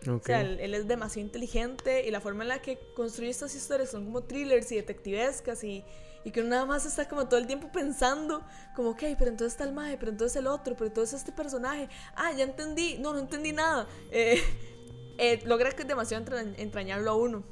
[0.07, 0.25] O Ok.
[0.27, 3.89] sea, él, él es demasiado inteligente y la forma en la que construye estas historias
[3.89, 5.83] son como thrillers y detectivescas y,
[6.23, 8.41] y que uno nada más está como todo el tiempo pensando
[8.75, 11.89] como, ok, pero entonces está el maje, pero entonces el otro, pero entonces este personaje,
[12.15, 13.87] ah, ya entendí, no, no entendí nada.
[14.11, 14.41] Eh,
[15.17, 17.43] eh, logra que es demasiado entra- entrañarlo a uno.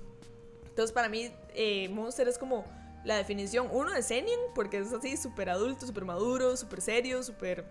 [0.70, 2.64] Entonces para mí eh, Monster es como
[3.08, 7.66] la definición, uno de Seinen, porque es así súper adulto, súper maduro, súper serio, súper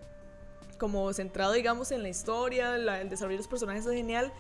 [0.79, 4.33] como centrado, digamos, en la historia, la- el desarrollo de los personajes es genial.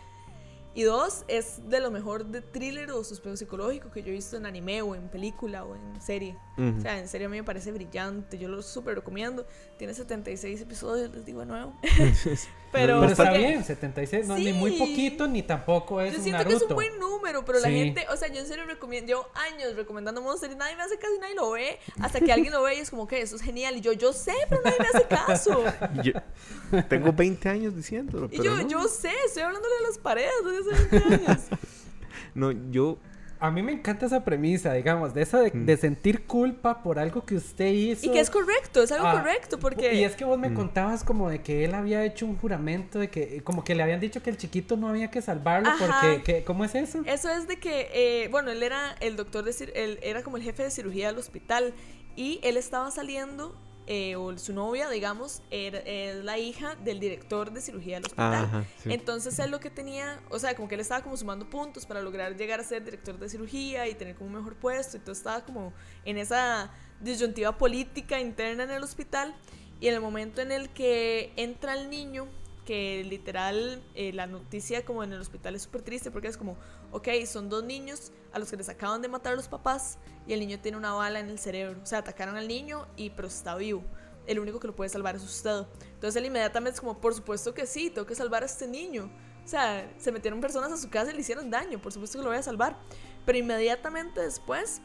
[0.74, 4.36] Y dos, es de lo mejor de thriller o suspenso psicológico que yo he visto
[4.36, 6.36] en anime o en película o en serie.
[6.59, 6.76] Ujú.
[6.76, 9.47] O sea, en serio a mí me parece brillante, yo lo súper recomiendo.
[9.78, 11.74] Tiene 76 episodios, les digo de nuevo.
[12.72, 14.78] Pero, Pero está porque- bien, 76, no, ni muy Sí.
[14.78, 16.58] poquito, ni tampoco es Yo un siento Naruto.
[16.58, 17.74] que es un buen número, pero la Sí.
[17.74, 20.98] gente, o sea, yo en serio recomiendo, yo años recomendando Monster y nadie me hace
[20.98, 23.36] caso y nadie lo ve, hasta que alguien lo ve y es como que eso
[23.36, 23.76] es genial.
[23.76, 25.64] Y yo, yo sé, pero nadie me hace caso.
[26.02, 28.68] Yo tengo 20 años diciéndolo, Y yo, no.
[28.68, 31.40] yo sé, estoy hablándole a las paredes desde hace 20 años.
[32.34, 32.98] No, yo...
[33.39, 35.66] A mí me encanta esa premisa, digamos, de eso de, Mm.
[35.66, 38.07] de sentir culpa por algo que usted hizo.
[38.07, 39.95] Y que es correcto, es algo Ah, correcto, porque...
[39.95, 40.55] Y es que vos me Mm.
[40.55, 44.01] contabas como de que él había hecho un juramento de que, como que le habían
[44.01, 45.87] dicho que el chiquito no había que salvarlo Ajá.
[46.01, 47.03] porque, que, ¿cómo es eso?
[47.07, 50.37] Eso es de que, eh, bueno, él era el doctor de, cir- él era como
[50.39, 51.74] el jefe de cirugía del hospital
[52.16, 53.55] y él estaba saliendo,
[53.87, 58.45] eh, o su novia, digamos, era, es la hija del director de cirugía del hospital.
[58.45, 58.93] Ajá, sí.
[58.93, 62.03] Entonces él lo que tenía, o sea, como que él estaba como sumando puntos para
[62.03, 65.45] lograr llegar a ser director de cirugía y tener como un mejor puesto, entonces estaba
[65.45, 65.72] como
[66.05, 66.70] en esa
[67.01, 69.34] disyuntiva política interna en el hospital
[69.80, 72.26] y en el momento en el que entra el niño,
[72.66, 76.58] que literal eh, la noticia como en el hospital es súper triste porque es como,
[76.90, 80.40] ok, son dos niños a los que les acaban de matar los papás y el
[80.40, 83.54] niño tiene una bala en el cerebro, o sea, atacaron al niño y pero está
[83.54, 83.82] vivo.
[84.26, 85.64] El único que lo puede salvar es usted.
[85.94, 89.08] Entonces él inmediatamente es como, por supuesto que sí, tengo que salvar a este niño.
[89.44, 92.24] O sea, se metieron personas a su casa y le hicieron daño, por supuesto que
[92.24, 92.76] lo voy a salvar.
[93.24, 94.80] Pero inmediatamente después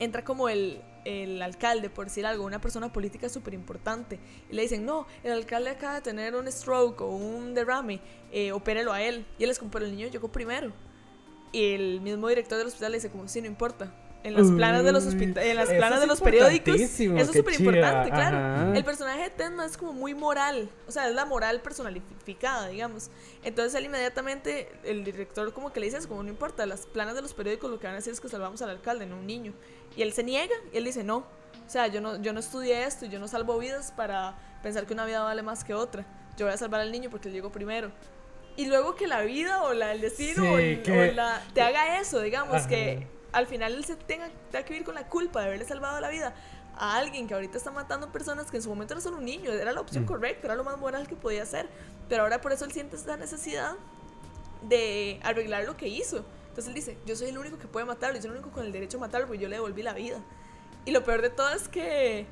[0.00, 4.18] entra como el, el alcalde, por decir algo, una persona política súper importante.
[4.50, 8.00] Y le dicen, no, el alcalde acaba de tener un stroke o un derrame,
[8.32, 9.26] eh, opérelo a él.
[9.38, 10.72] Y él es como, pero el niño llegó primero.
[11.52, 13.92] Y el mismo director del hospital le dice como, sí, no importa.
[14.22, 17.58] En las planas de los, hospita- en las planas de los periódicos, eso es súper
[17.58, 18.36] importante, claro.
[18.36, 18.72] ajá.
[18.76, 22.68] El personaje de Ted no es como muy moral, o sea, es la moral personificada,
[22.68, 23.10] digamos.
[23.44, 27.14] Entonces él inmediatamente, el director como que le dice, es como no importa, las planas
[27.14, 29.18] de los periódicos lo que van a decir es que salvamos al alcalde, no a
[29.20, 29.54] un niño.
[29.96, 32.84] Y él se niega y él dice, no, o sea, yo no, yo no estudié
[32.84, 36.04] esto y yo no salvo vidas para pensar que una vida vale más que otra.
[36.36, 37.90] Yo voy a salvar al niño porque él llegó primero.
[38.56, 41.42] y luego que la vida o la, el destino Sí, o, el- que- o la,
[41.54, 42.68] te haga eso, digamos, Ajá.
[42.68, 46.00] que al final él se tenga, tenga que vivir con la culpa de haberle salvado
[46.00, 46.34] la vida
[46.76, 49.52] a alguien que ahorita está matando personas que en su momento era solo un niño,
[49.52, 51.68] era la opción correcta, era lo más moral que podía hacer,
[52.08, 53.74] pero ahora por eso él siente esa necesidad
[54.62, 56.24] de arreglar lo que hizo.
[56.48, 58.64] Entonces él dice, yo soy el único que puede matarlo, yo soy el único con
[58.64, 60.18] el derecho a matarlo, porque yo le devolví la vida.
[60.84, 62.26] Y lo peor de todo es que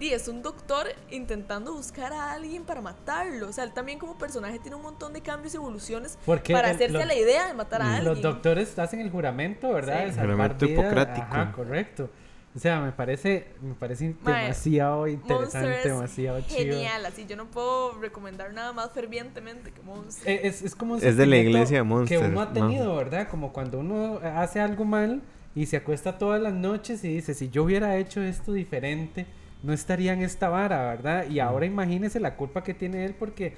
[0.00, 3.48] di, es un doctor intentando buscar a alguien para matarlo.
[3.48, 6.70] O sea, él también como personaje tiene un montón de cambios y evoluciones Porque para
[6.70, 8.04] el- hacerse los- la idea de matar a alguien.
[8.06, 10.06] Los doctores hacen el juramento, ¿verdad?
[10.08, 10.14] Sí.
[10.14, 10.80] Salvar Juramento vidas.
[10.80, 11.26] hipocrático.
[11.30, 12.10] Ajá, correcto.
[12.52, 16.58] O sea, me parece, me parece Mae, demasiado interesante, es demasiado chido.
[16.74, 20.28] genial, así yo no puedo recomendar nada más fervientemente que Monster.
[20.28, 22.52] Eh, Es, es como un Es de la iglesia de Monster, Que uno ha ¿no?
[22.52, 23.28] tenido, ¿verdad?
[23.28, 25.22] Como cuando uno hace algo mal
[25.54, 29.26] y se acuesta todas las noches y dice, si yo hubiera hecho esto diferente,
[29.62, 31.28] no estaría en esta vara, ¿verdad?
[31.28, 33.52] Y ahora imagínese la culpa que tiene él porque,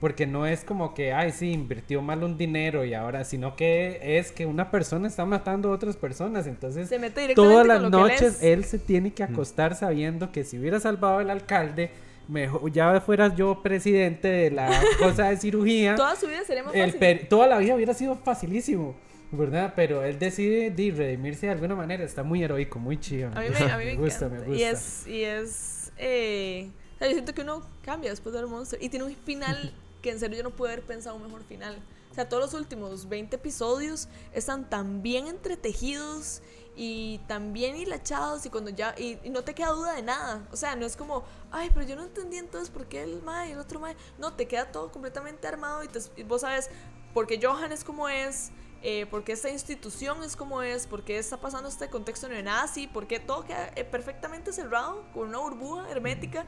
[0.00, 4.18] porque no es como que, ay, sí, invirtió mal un dinero y ahora, sino que
[4.18, 6.46] es que una persona está matando a otras personas.
[6.46, 8.42] Entonces, Se mete directamente todas las él noches es.
[8.42, 11.90] él se tiene que acostar sabiendo que si hubiera salvado al alcalde,
[12.26, 15.94] mejor ya fuera yo presidente de la cosa de cirugía.
[15.94, 16.98] Toda su vida sería más El fácil.
[17.00, 18.94] per- toda la vida hubiera sido facilísimo,
[19.32, 19.72] ¿verdad?
[19.76, 22.04] Pero él decide de redimirse de alguna manera.
[22.04, 23.28] Está muy heroico, muy chido.
[23.34, 24.44] A mí me, a mí me, gusta, encanta.
[24.44, 24.60] me gusta.
[24.60, 28.48] Y es, y es, eh, o sea, yo siento que uno cambia después de ver
[28.50, 28.82] Monster.
[28.82, 31.76] Y tiene un final que en serio yo no pude haber pensado un mejor final.
[32.10, 36.42] O sea, todos los últimos 20 episodios están tan bien entretejidos
[36.76, 40.46] y tan bien hilachados y cuando ya, y, y no te queda duda de nada.
[40.52, 43.48] O sea, no es como, ay, pero yo no entendí entonces por qué el mae
[43.48, 43.96] y el otro mae.
[44.18, 46.70] No, te queda todo completamente armado y, te- y vos sabes
[47.12, 48.50] por qué Johan es como es,
[48.86, 52.86] eh, por qué esta institución es como es, por qué está pasando este contexto neonazi,
[52.86, 56.44] por qué todo queda eh, perfectamente cerrado, con una burbuja hermética.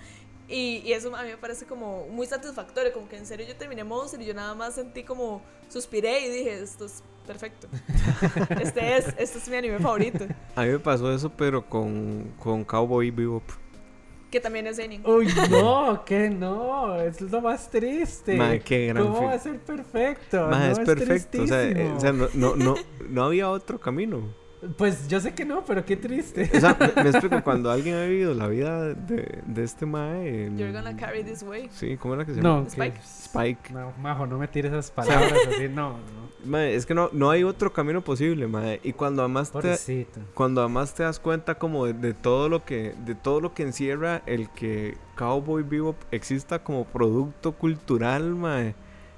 [0.47, 3.57] Y, y eso a mí me parece como muy satisfactorio, como que en serio yo
[3.57, 7.69] terminé Monster y yo nada más sentí como suspiré y dije, esto es perfecto.
[8.61, 12.65] este es, este es mi anime favorito, A mí me pasó eso, pero con, con
[12.65, 13.45] Cowboy Bebop.
[14.31, 15.03] Que también es Zenin.
[15.07, 18.37] Uy, no, que no, es lo más triste.
[18.37, 20.49] Mae, qué gran ¿Cómo va a ser perfecto?
[20.51, 21.43] Mae, No, es perfecto.
[21.43, 22.75] O sea, eh, o sea, no, no, no,
[23.09, 24.23] no había otro camino.
[24.79, 26.51] Pues yo sé que no, pero qué triste.
[26.53, 30.47] O sea, me, me explico, cuando alguien ha vivido la vida de, de este mae...
[30.47, 31.69] en- You're gonna carry this way.
[31.71, 32.63] Sí, ¿cómo era que se llama?
[32.63, 32.99] No, Spike.
[33.05, 33.73] Spike.
[33.73, 35.99] No, Majo, no me tires esas palabras así, no,
[36.45, 38.79] Mae, es que no, no hay otro camino posible, mae.
[38.85, 42.95] Y cuando además te, cuando además te das cuenta como de, de todo lo que
[43.05, 48.75] de todo lo que encierra el que Cowboy Bebop exista como producto cultural, mae,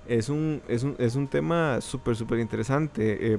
[0.06, 3.34] es un es un, es un tema súper súper interesante.
[3.34, 3.38] Eh,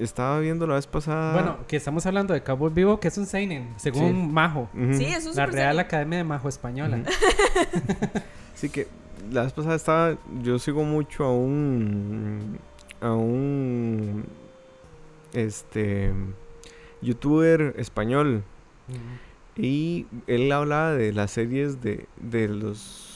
[0.00, 1.34] estaba viendo la vez pasada.
[1.34, 4.28] Bueno, que estamos hablando de Cowboy Vivo, que es un seinen, según Sí.
[4.32, 4.68] Majo.
[4.74, 4.94] ujú.
[4.94, 5.80] Sí, es un La super Real seinen.
[5.80, 7.02] Academia de Majo Española.
[8.54, 8.86] Así que
[9.30, 12.58] la vez pasada estaba yo sigo mucho a un
[13.04, 14.24] a un
[15.32, 16.12] este
[17.02, 18.42] youtuber español.
[19.56, 23.10] Y él hablaba de las series de, de los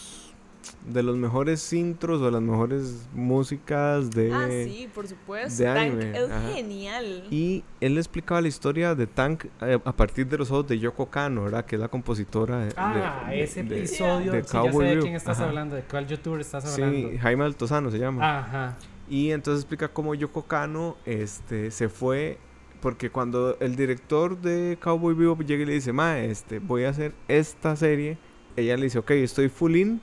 [0.87, 5.63] de los mejores intros o las mejores músicas de Ah, sí, por supuesto.
[5.63, 6.49] de Tank anime, es ajá.
[6.55, 7.25] genial.
[7.31, 11.07] y él explicaba la historia de Tank eh, a partir de los ojos de Yoko
[11.07, 11.65] Kano, ¿verdad?
[11.65, 14.33] Que es la compositora de, Ah, de- ese de- episodio.
[14.33, 15.49] de sí, ya sé Cowboy de quién estás ajá.
[15.49, 17.19] hablando, de cuál youtuber estás Sí, hablando.
[17.19, 18.39] Jaime Altozano se llama.
[18.39, 18.77] Ajá.
[19.09, 22.39] Y entonces explica cómo Yoko Kano este, se fue.
[22.81, 26.91] Porque cuando el director de Cowboy Bebop llega y le dice, Ma, este, voy a
[26.91, 28.19] hacer esta serie,
[28.55, 30.01] ella le dice, ok, estoy full in,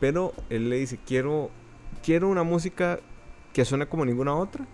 [0.00, 1.50] pero él le dice, quiero,
[2.02, 2.98] quiero una música
[3.52, 4.66] que suene como ninguna otra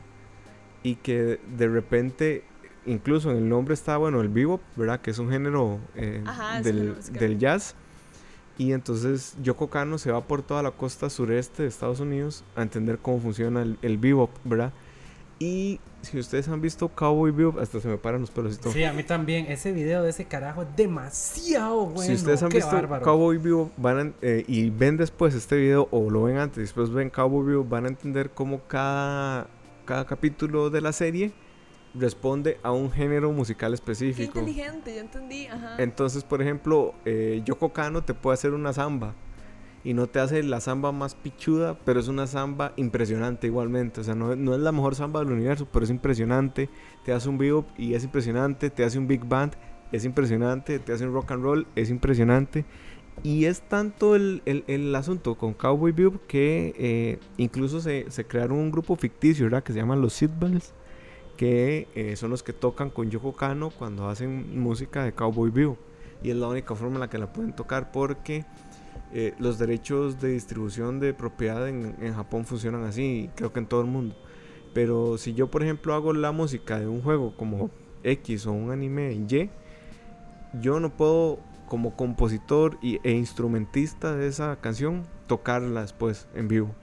[0.83, 2.45] y que de repente,
[2.87, 5.03] incluso en el nombre está, bueno, el bebop, ¿verdad?
[5.03, 7.77] Que es un género eh, Ajá, del jazz.
[8.57, 12.63] Y entonces Yoko Kano se va por toda la costa sureste de Estados Unidos a
[12.63, 14.73] entender cómo funciona el, el bebop, ¿verdad?
[15.41, 18.73] Y si ustedes han visto Cowboy Bebop, hasta se me paran los pelos y todo.
[18.73, 19.47] Sí, a mí también.
[19.51, 22.03] Ese video de ese carajo es demasiado bueno.
[22.03, 23.05] si ustedes han qué visto bárbaro.
[23.05, 26.61] Cowboy Bebop van a- eh, y ven después este video o lo ven antes y
[26.61, 29.49] después ven Cowboy Bebop, van a entender cómo cada,
[29.85, 31.33] cada capítulo de la serie
[31.95, 34.39] responde a un género musical Qué específico.
[34.41, 35.47] inteligente, yo entendí.
[35.47, 35.77] Ajá.
[35.79, 39.15] Entonces, por ejemplo, eh, Yoko Kano te puede hacer una samba
[39.85, 44.01] y no te hace la samba más pichuda, pero es una samba impresionante igualmente.
[44.01, 46.69] O sea, no, no es la mejor samba del universo, pero es impresionante.
[47.05, 48.71] Te hace un bebop y es impresionante.
[48.71, 49.53] Te hace un big band,
[49.93, 50.79] es impresionante.
[50.79, 52.65] Te hace un rock and roll, es impresionante.
[53.23, 58.25] Y es tanto el, el- el asunto con Cowboy Bebop que eh, incluso se, se
[58.27, 59.63] crearon un grupo ficticio, ¿verdad?
[59.63, 60.73] Que se llaman los Sidbells,
[61.37, 65.79] que eh, son los que tocan con Yoko Kano cuando hacen música de Cowboy Bebop.
[66.23, 68.45] Y es la única forma en la que la pueden tocar porque
[69.13, 73.67] eh, los derechos de distribución de propiedad en, en Japón funcionan así, creo que en
[73.67, 74.17] todo el mundo.
[74.75, 77.71] Pero si yo, por ejemplo, hago la música de un juego como
[78.03, 79.51] X o un anime Y,
[80.61, 86.75] yo no puedo, como compositor y, e instrumentista de esa canción, tocarla después en vivo.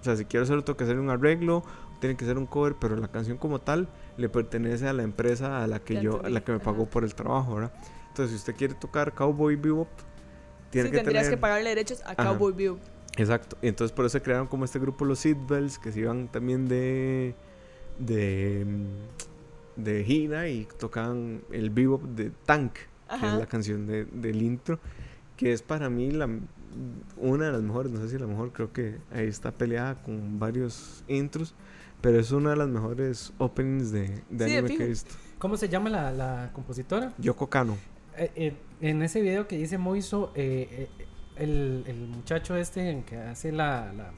[0.00, 1.64] O sea, si quiero hacerlo, tengo que hacer un arreglo,
[2.00, 5.62] tiene que ser un cover, pero la canción como tal le pertenece a la empresa
[5.62, 6.90] a la que yo, a la que me pagó ajá.
[6.90, 7.72] por el trabajo, ¿verdad?
[8.08, 9.88] Entonces, si usted quiere tocar Cowboy Bebop,
[10.70, 11.38] tiene sí, que tendrías tener...
[11.38, 12.24] que pagarle derechos a Ajá.
[12.24, 12.78] Cowboy View.
[13.16, 13.56] Exacto.
[13.62, 17.34] Y entonces por eso crearon como este grupo los Seatbelts que se iban también de
[17.98, 18.66] de
[19.76, 22.80] de gira y tocaban el bebop de Tank, que
[23.16, 23.38] es Ajá.
[23.38, 24.78] la canción de- del intro,
[25.36, 26.28] que es para mí la
[27.16, 30.38] una de las mejores, no sé si la mejor, creo que ahí está peleada con
[30.38, 31.54] varios intros,
[32.06, 35.12] pero es una de las mejores openings de, de Sí, de anime que he visto.
[35.40, 37.12] ¿Cómo se llama la, la compositora?
[37.18, 37.76] Yoko Kano.
[38.16, 41.04] Eh, eh, en ese video que dice Moiso, eh, eh,
[41.34, 44.12] el, el muchacho este en que hace la, la-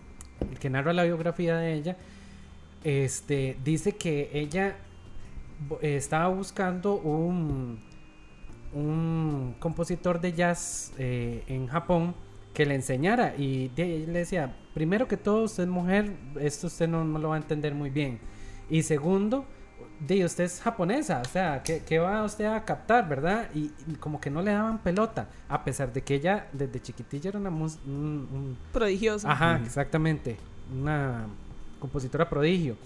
[0.51, 1.97] el que narra la biografía de ella,
[2.85, 4.77] este, dice que ella
[5.81, 7.81] estaba buscando un,
[8.75, 12.15] un compositor de jazz eh, en Japón
[12.59, 16.67] que le enseñara y de- ella le decía, primero que todo, usted es mujer, esto
[16.67, 18.19] usted no, no lo va a entender muy bien.
[18.69, 19.45] Y segundo,
[20.01, 23.49] de usted es japonesa, o sea, ¿qué, qué va usted a captar, verdad?
[23.55, 27.31] Y, y como que no le daban pelota, a pesar de que ella desde chiquitilla
[27.31, 29.29] era una mus- un- un- Prodigioso.
[29.29, 30.37] Ajá, exactamente.
[30.77, 31.27] Una
[31.79, 32.77] compositora prodigio.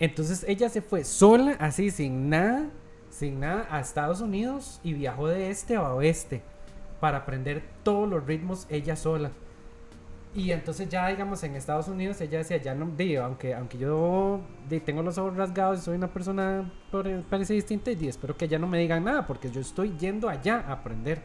[0.00, 2.66] Entonces ella se fue sola, así, sin nada,
[3.10, 6.42] sin nada, a Estados Unidos y viajó de este a oeste
[7.04, 9.30] para aprender todos los ritmos ella sola.
[10.34, 14.40] Y entonces ya, digamos, en Estados Unidos ella decía, ya no, digo, aunque, aunque yo
[14.86, 18.58] tengo los ojos rasgados y soy una persona pare- parece distinta, y espero que ya
[18.58, 21.20] no me digan nada, porque yo estoy yendo allá a aprender.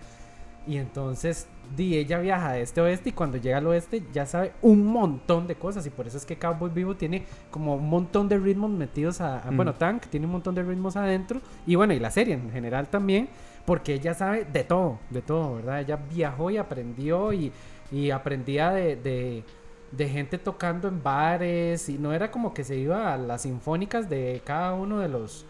[0.68, 4.26] Y entonces, di, ella viaja de este a oeste y cuando llega al oeste ya
[4.26, 5.86] sabe un montón de cosas.
[5.88, 9.40] Y por eso es que Cowboy Vivo tiene como un montón de ritmos metidos a...
[9.40, 9.56] a- Mm.
[9.56, 11.40] Bueno, Tank tiene un montón de ritmos adentro.
[11.66, 13.30] Y bueno, y la serie en general también,
[13.70, 15.82] porque ella sabe de todo, de todo, ¿verdad?
[15.82, 17.52] Ella viajó y aprendió y,
[17.92, 18.96] y aprendía de...
[18.96, 19.44] de
[19.92, 24.08] de gente tocando en bares y no era como que se iba a las sinfónicas
[24.08, 25.48] de cada uno de los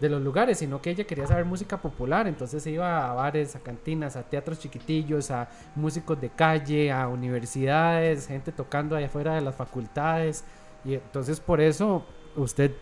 [0.00, 3.54] de los lugares, sino que ella quería saber música popular, entonces se iba a bares,
[3.54, 9.36] a cantinas, a teatros chiquitillos, a músicos de calle, a universidades, gente tocando allá afuera
[9.36, 10.44] de las facultades,
[10.84, 12.04] y entonces por eso
[12.34, 12.72] usted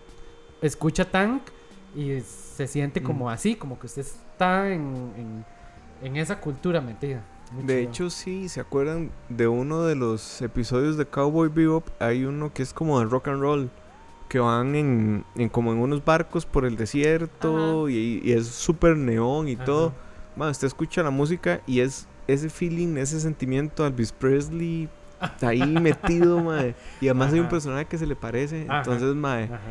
[0.63, 1.43] escucha Tank
[1.95, 3.29] y se siente como Mm.
[3.29, 5.45] así, como que usted está en, en,
[6.03, 7.23] en esa cultura metida.
[7.53, 7.91] Muy De chido.
[7.91, 11.87] hecho, sí, ¿se acuerdan de uno de los episodios de Cowboy Bebop?
[12.01, 13.71] Hay uno que es como de rock and roll,
[14.29, 18.97] que van en, en como en unos barcos por el desierto y, y es súper
[18.97, 19.65] neón y Ajá.
[19.65, 19.93] todo.
[20.37, 24.89] Man, usted escucha la música y es ese feeling, ese sentimiento Elvis Presley
[25.43, 26.75] ahí metido, mae.
[27.01, 27.51] Y además hay un Ajá.
[27.51, 28.79] personaje que se le parece, Ajá.
[28.79, 29.65] entonces, mae, Ajá, ajá.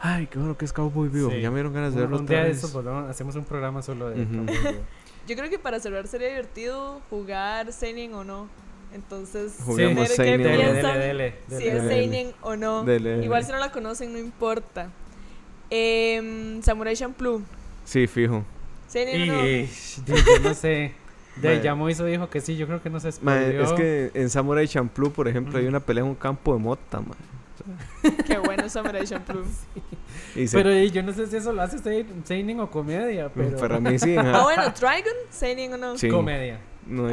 [0.00, 1.32] Ay, qué bueno que es Cowboy Bebop.
[1.32, 1.40] Sí.
[1.40, 2.56] Ya me dieron ganas de verlo un otra día de vez.
[2.58, 4.32] estos volvemos- hacemos un programa solo de Ujú.
[4.46, 4.82] Cowboy Bebop.
[5.26, 8.48] Yo creo que para cerrar sería divertido jugar Seinen o no.
[8.94, 10.98] Entonces, Juguemos qué piensan.
[10.98, 11.82] dele, dele, si es.
[11.84, 12.84] Seinen o no.
[12.84, 13.24] Dele, dele.
[13.24, 14.90] Igual si no la conocen, no importa.
[15.70, 17.42] Em, Samurai Champloo.
[17.84, 18.44] Sí, fijo.
[18.86, 19.46] Seinen o no.
[19.46, 19.68] Y,
[20.42, 20.94] no sé.
[21.36, 23.62] De ya Moiso dijo que sí, yo creo que no se spoileó.
[23.62, 27.00] es que en Samurai Champloo, por ejemplo, hay una pelea en un campo de mota,
[27.00, 27.14] mae.
[28.26, 29.44] Qué bueno Samurai Champloo.
[30.34, 33.30] Y se- Pero y, yo no sé si eso lo hace se- Seinen o comedia,
[33.34, 33.56] pero...
[33.58, 34.16] Para mí sí.
[34.18, 35.98] Ah, bueno, Dragon, Seinen o no.
[35.98, 36.08] Sí.
[36.08, 36.60] Comedia.
[36.86, 37.08] No,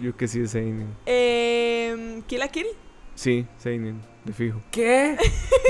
[0.00, 0.88] yo, que sí es Seinen.
[1.06, 2.66] Em, Kill la Kill.
[3.14, 4.60] Sí, Seinen, de fijo.
[4.70, 5.16] ¿Qué?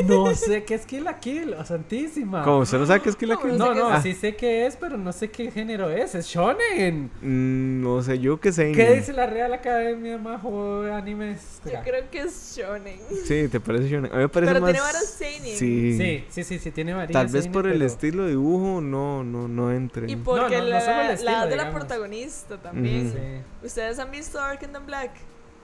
[0.06, 2.42] No sé qué es Kill la Kill, oh, santísima.
[2.42, 2.58] ¿Cómo?
[2.58, 3.56] ¿Usted no sabe qué es Kill la Kill?
[3.58, 6.14] no No, sé qué no, sí sé qué es, pero no sé qué género es.
[6.14, 7.10] Es shonen.
[7.22, 8.74] mm, no sé, yo que Seinen.
[8.74, 11.60] ¿Qué dice la Real Academia Majo de Animes?
[11.64, 12.98] Yo creo que es Shonen.
[13.24, 14.12] Sí, ¿te parece shonen?
[14.12, 14.72] A mí me parece Pero más...
[14.72, 15.56] tiene varios seinen.
[15.56, 15.96] Sí.
[15.98, 17.12] Sí, sí, sí, sí, tiene varias.
[17.12, 20.10] Tal vez seinen, por el pero- estilo de dibujo no, no, no entre.
[20.10, 23.12] Y porque No, no, no la, la estilo, de la protagonista también.
[23.12, 25.10] Sí, ¿Ustedes han visto Dark and Black?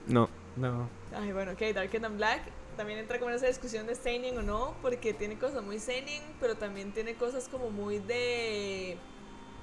[0.07, 0.29] No.
[0.55, 0.87] no.
[1.17, 2.41] Ay, bueno, ok, Dark and Black
[2.75, 6.21] también entra como en esa discusión de Seinen o no, porque tiene cosas muy Seinen,
[6.39, 8.97] pero también tiene cosas como muy de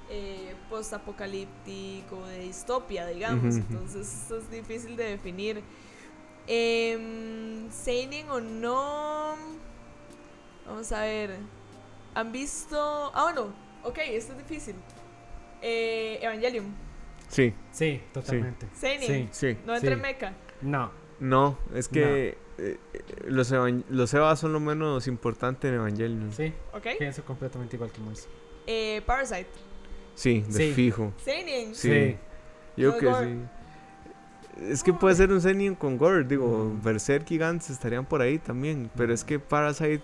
[0.09, 3.55] eh, post-apocalíptico, de distopia, digamos.
[3.55, 5.63] Entonces esto es difícil de definir.
[7.71, 9.35] Seinen o no.
[10.65, 11.37] Vamos a ver.
[12.15, 13.11] ¿Han visto.?
[13.13, 13.53] Ah, bueno,
[13.83, 14.75] ok, esto es difícil.
[15.61, 16.65] Eh, Evangelium.
[17.29, 18.67] Sí, Sí, totalmente.
[18.75, 19.29] Seinen.
[19.33, 19.57] sí.
[19.65, 20.01] No entre Sí.
[20.01, 20.33] mecha.
[20.61, 20.91] No.
[21.19, 22.77] No, es que eh, eh,
[23.27, 26.31] los, evan- los Evas son lo menos importante en Evangelion.
[26.31, 26.87] Sí, Sí, ¿Ok?
[26.99, 28.27] pienso completamente igual que Mois.
[28.67, 29.47] Eh, Parasite.
[30.23, 30.71] de Sí.
[30.73, 31.11] fijo.
[31.23, 31.73] Seinen.
[31.75, 32.15] Sí.
[32.77, 33.25] Yo No, que Gore.
[33.27, 33.39] sí.
[34.71, 38.37] Es que puede ser un seinen con gore, digo, Berserk y Gantz estarían por ahí
[38.37, 40.03] también, pero es que Parasite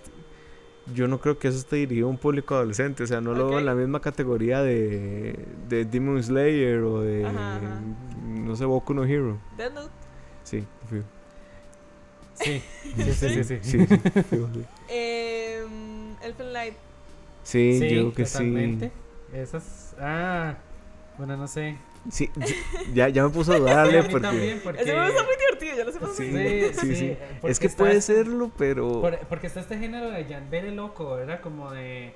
[0.96, 3.48] yo no creo que eso esté dirigido a un público adolescente, o sea, no lo
[3.48, 7.82] veo en la misma categoría de, de Demon Slayer o de, Ajá, ajá.
[8.28, 9.38] no sé, Boku no Hero.
[9.56, 9.92] Death Note.
[10.44, 11.04] Sí, fijo.
[12.42, 12.62] Sí,
[12.96, 13.44] sí, sí, sí.
[13.44, 13.60] sí.
[13.62, 14.66] Sí, sí, sí.
[14.90, 16.74] Em, Elfen Light.
[17.44, 18.92] Sí, Sí, yo creo que totalmente.
[19.34, 19.96] Esas.
[20.00, 20.56] Ah,
[21.18, 21.78] bueno, no sé.
[22.10, 22.30] sí.
[22.46, 22.56] Sí,
[22.94, 24.20] ya, ya me puso a Sí, dudarle porque...
[24.28, 24.82] también, porque.
[24.82, 26.00] Ese está muy divertido, ya lo sé.
[26.16, 27.18] Sí, Sí, sí, sí.
[27.42, 29.02] porque Es que está puede este- serlo, pero...
[29.02, 31.42] por- porque está este género de yandere loco, ¿verdad?
[31.42, 32.14] Como de.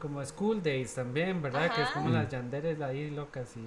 [0.00, 1.74] Como School Days también, ¿verdad?
[1.74, 3.60] Que es como las yanderes ahí locas y.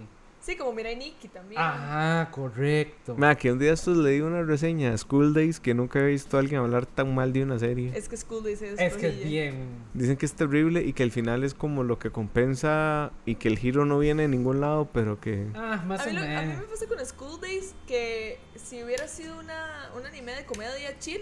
[0.50, 1.62] Sí, como Mirai Nikki también.
[1.64, 3.14] Ah, correcto.
[3.16, 6.38] Mira, que un día estos leí una reseña de School Days que nunca había visto
[6.38, 7.92] a alguien hablar tan mal de una serie.
[7.96, 9.68] Es que School Days es Es que es bien.
[9.94, 13.48] Dicen que es terrible y que el final es como lo que compensa y que
[13.48, 15.46] el giro no viene de ningún lado, pero que...
[15.54, 16.64] Ah, más A o lo- a mí me menos.
[16.66, 21.22] pasa con School Days que si hubiera sido una, un anime de comedia chill,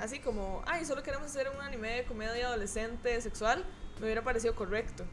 [0.00, 3.64] así como, ay, solo queremos hacer un anime de comedia adolescente sexual,
[4.00, 5.04] me hubiera parecido correcto.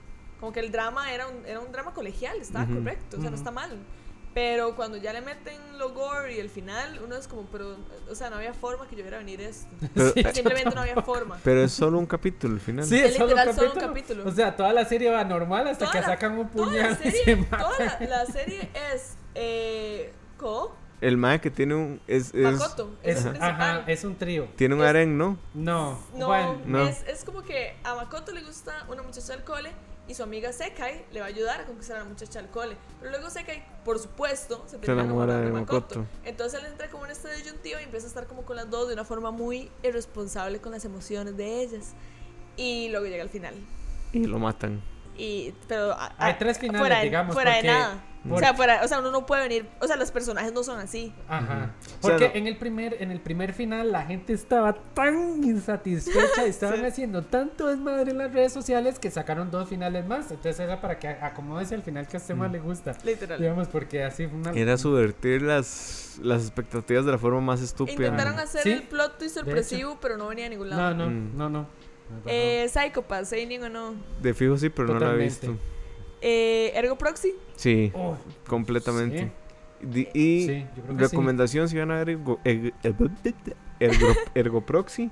[0.41, 2.79] Como que el drama era un, era un drama colegial, estaba Ujú.
[2.79, 3.77] correcto, o sea, no está mal.
[4.33, 7.75] Pero cuando ya le meten lo gore y el final, uno es como, pero,
[8.09, 9.67] o sea, no había forma que yo viera venir esto.
[9.93, 10.23] Pero, Sí.
[10.33, 11.37] Simplemente no había forma.
[11.43, 12.85] pero es solo un capítulo al final.
[12.85, 14.27] Sí, Es es solo un literal solo un capítulo.
[14.27, 16.97] O sea, toda la serie va normal hasta Toda que la- sacan un Toda puñal
[17.01, 17.59] la y se serie, matan.
[17.59, 22.01] toda la, la serie es eh, Ko, El mae que tiene un...
[22.07, 24.47] Es, es- Makoto, es, el ajá, es un trío.
[24.55, 25.37] tiene un harén, ¿no?
[25.53, 26.61] No, No, bueno.
[26.65, 26.87] No.
[26.87, 29.71] Es, es como que a Makoto le gusta una muchacha del cole
[30.07, 32.75] y su amiga Sekai le va a ayudar a conquistar a la muchacha del cole.
[32.99, 35.99] Pero luego Sekai, por supuesto, se termina enamora de de Makoto.
[35.99, 36.05] Makoto.
[36.25, 38.87] Entonces él entra como en esta disyuntiva y empieza a estar como con las dos
[38.87, 41.93] de una forma muy irresponsable con las emociones de ellas.
[42.57, 43.55] Y luego llega al final.
[44.11, 44.81] Y lo matan.
[45.17, 48.03] Y, pero a- Hay tres finales, fuera de, digamos, fuera porque- de nada.
[48.29, 50.77] O sea, fuera, o sea, uno no puede venir, o sea, los personajes no son
[50.79, 51.11] así.
[51.27, 51.71] Ajá.
[52.01, 55.43] Porque O sea, no- en el primer en el primer final la gente estaba tan
[55.43, 56.85] insatisfecha y estaban Sí.
[56.85, 60.29] haciendo tanto desmadre en las redes sociales que sacaron dos finales más.
[60.29, 62.53] Entonces era para que acomodese el final que a este más Mm.
[62.53, 62.95] le gusta.
[63.03, 63.39] Literal.
[63.39, 64.51] Digamos, porque así fue una.
[64.51, 67.93] Era subvertir las, las expectativas de la forma más estúpida.
[68.05, 70.93] Intentaron hacer Sí, el plot twist sorpresivo, pero no venía a ningún lado.
[70.93, 71.37] No, no, Mm.
[71.37, 71.67] no, no.
[72.25, 73.93] Eh, Psychopath, Seinen o no.
[74.21, 75.55] De fijo sí, pero no la he visto.
[76.21, 77.33] Eh, Ergo Proxy.
[77.55, 78.15] Sí, Oh,
[78.47, 79.31] completamente.
[79.81, 79.87] sí.
[79.87, 81.11] Di- y Sí, yo creo que sí.
[81.11, 82.71] recomendación si van a ver ergo, ergo-
[83.79, 85.09] ergo- Ergoproxy.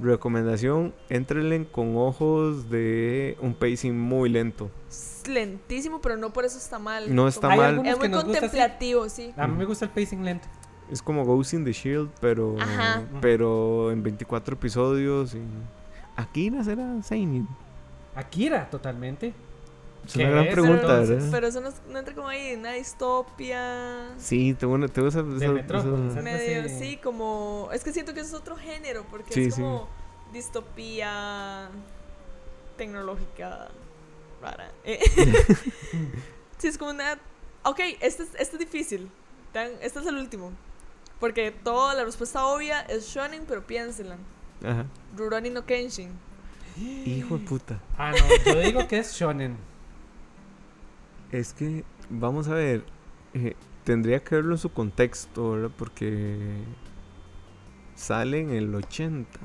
[0.00, 4.70] Recomendación, entrenle con ojos de un pacing muy lento.
[4.88, 7.12] Es lentísimo, pero no por eso está mal.
[7.12, 7.84] No está Hay mal.
[7.84, 9.34] Es que muy contemplativo, sí.
[9.36, 10.46] A mí me gusta el pacing lento.
[10.88, 13.02] Es como Ghost in the Shield, pero Ajá.
[13.20, 15.34] pero en 24 episodios.
[15.34, 15.38] Y...
[16.18, 17.46] Akira será Seinen.
[18.14, 19.32] Akira, totalmente.
[20.06, 21.02] Es ¿Qué una gran es, pregunta.
[21.30, 24.10] Pero eso no, entra como ahí en una distopia.
[24.18, 27.68] Sí, tengo, una, tengo esa, De esa- esa- Medio, sí, como.
[27.72, 29.60] Es que siento que eso es otro género, porque Sí, es sí.
[29.62, 29.86] como
[30.32, 31.68] distopía
[32.76, 33.68] tecnológica
[34.40, 34.70] rara.
[34.84, 34.98] Eh,
[36.58, 37.18] sí, es como una.
[37.64, 39.10] Ok, este es, este es difícil.
[39.80, 40.52] Este es el último.
[41.20, 44.16] Porque toda la respuesta obvia es shonen, pero piénsenla.
[44.64, 44.86] Ajá.
[45.16, 46.10] Rurouni no Kenshin.
[47.06, 47.80] Hijo de puta.
[47.96, 49.56] Ah, no, yo digo que es shonen.
[51.32, 52.84] Es que, vamos a ver,
[53.34, 53.54] eh,
[53.84, 55.70] tendría que verlo en su contexto, ¿verdad?
[55.76, 56.36] Porque
[57.94, 59.38] sale en el 80.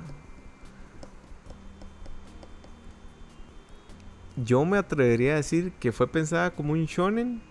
[4.36, 7.41] Yo me atrevería a decir que fue pensada como un shonen,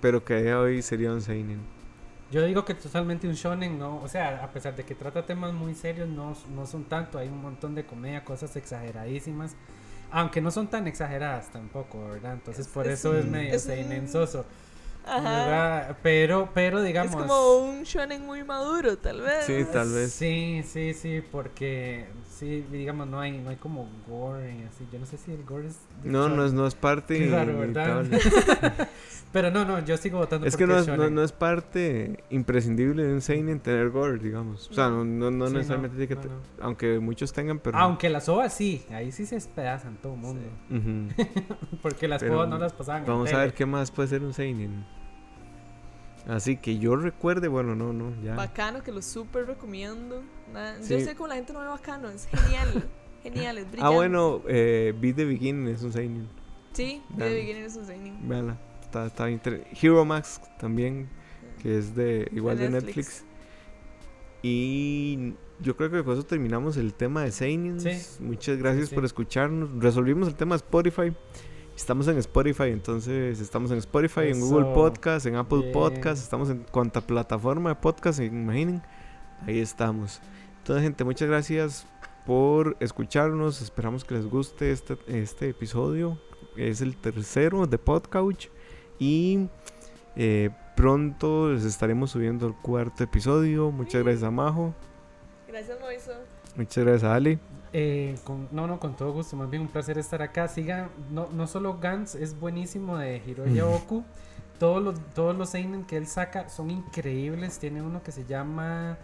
[0.00, 1.60] pero que a día de hoy sería un seinen.
[2.30, 5.52] Yo digo que totalmente un shonen, no, o sea, a pesar de que trata temas
[5.52, 9.54] muy serios, no, no son tanto, hay un montón de comedia, cosas exageradísimas,
[10.10, 12.32] aunque no son tan exageradas tampoco, ¿verdad?
[12.34, 13.68] Entonces por Es- eso es medio es
[15.06, 15.20] Ajá.
[15.20, 15.98] ¿verdad?
[16.02, 17.14] Pero, pero digamos...
[17.14, 19.44] Es como un shonen muy maduro, tal vez.
[19.44, 20.12] Sí, tal vez.
[20.12, 24.98] Sí, sí, sí, porque sí, digamos, no hay, no hay como gore y así, yo
[24.98, 25.76] no sé si el gore es...
[26.02, 28.04] No, no es, no es parte raro, ¿verdad?
[29.34, 31.14] Pero no, no, yo sigo votando Es que no es, no, shonen.
[31.16, 34.70] no es parte imprescindible de un seinen tener gore, digamos.
[34.70, 36.14] O sea, no, no, no Sí, necesariamente tiene que...
[36.14, 36.64] no, te- no.
[36.64, 37.76] Aunque muchos tengan, pero...
[37.76, 40.46] Aunque las ovas sí, ahí sí se despedazan todo el mundo.
[41.82, 44.86] Porque las ovas no las pasaban Vamos a ver qué más puede ser un seinen.
[46.28, 48.34] Así que yo recuerde, bueno, no, no, ya.
[48.34, 50.22] Bacano, que lo súper recomiendo.
[50.80, 50.94] Sí.
[50.94, 52.88] Yo sé cómo la gente no ve bacano, es genial.
[53.22, 53.94] genial, es Ah, brillante.
[53.96, 56.28] bueno, eh, Beat the Beginning es un seinen.
[56.72, 57.30] Sí, Vean.
[57.30, 58.28] The Beginning es un seinen.
[58.28, 58.56] Véanla.
[58.94, 61.08] Está, está inter- Hero Max también,
[61.60, 62.96] que es de igual de Netflix.
[62.96, 63.24] Netflix.
[64.42, 67.80] Y yo creo que con eso terminamos el tema de Seinen.
[67.80, 68.22] Sí.
[68.22, 68.94] Muchas gracias sí.
[68.94, 69.82] por escucharnos.
[69.82, 71.12] Resolvimos el tema de Spotify.
[71.74, 74.38] Estamos en Spotify, entonces estamos en Spotify, en.
[74.40, 75.72] Google Podcast, en Apple Bien.
[75.72, 78.80] Podcast, estamos en cuanta plataforma de podcast, imaginen,
[79.44, 80.20] ahí estamos.
[80.58, 81.84] Entonces, gente, muchas gracias
[82.26, 83.60] por escucharnos.
[83.60, 86.16] Esperamos que les guste este, este episodio.
[86.56, 88.50] Es el tercero de Podcouch.
[88.98, 89.48] Y
[90.16, 93.70] eh, pronto les estaremos subiendo el cuarto episodio.
[93.70, 94.74] Muchas gracias a Majo.
[95.48, 96.12] Gracias, Moiso.
[96.56, 97.38] Muchas gracias a Ali.
[97.72, 100.46] Eh, con- no, no, con todo gusto, más bien un placer estar acá.
[100.46, 103.66] Sigan, no, no solo Gans es buenísimo de Hiroya.
[103.66, 104.04] Oku,
[104.58, 107.58] todos los, todos los seinen que él saca son increíbles.
[107.58, 108.96] Tiene uno que se llama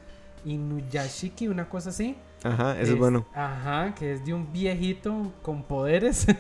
[0.45, 2.17] Inuyashiki, una cosa así.
[2.43, 3.27] Ajá, eso es bueno.
[3.35, 6.27] Ajá, que es de un viejito con poderes.
[6.27, 6.35] Yo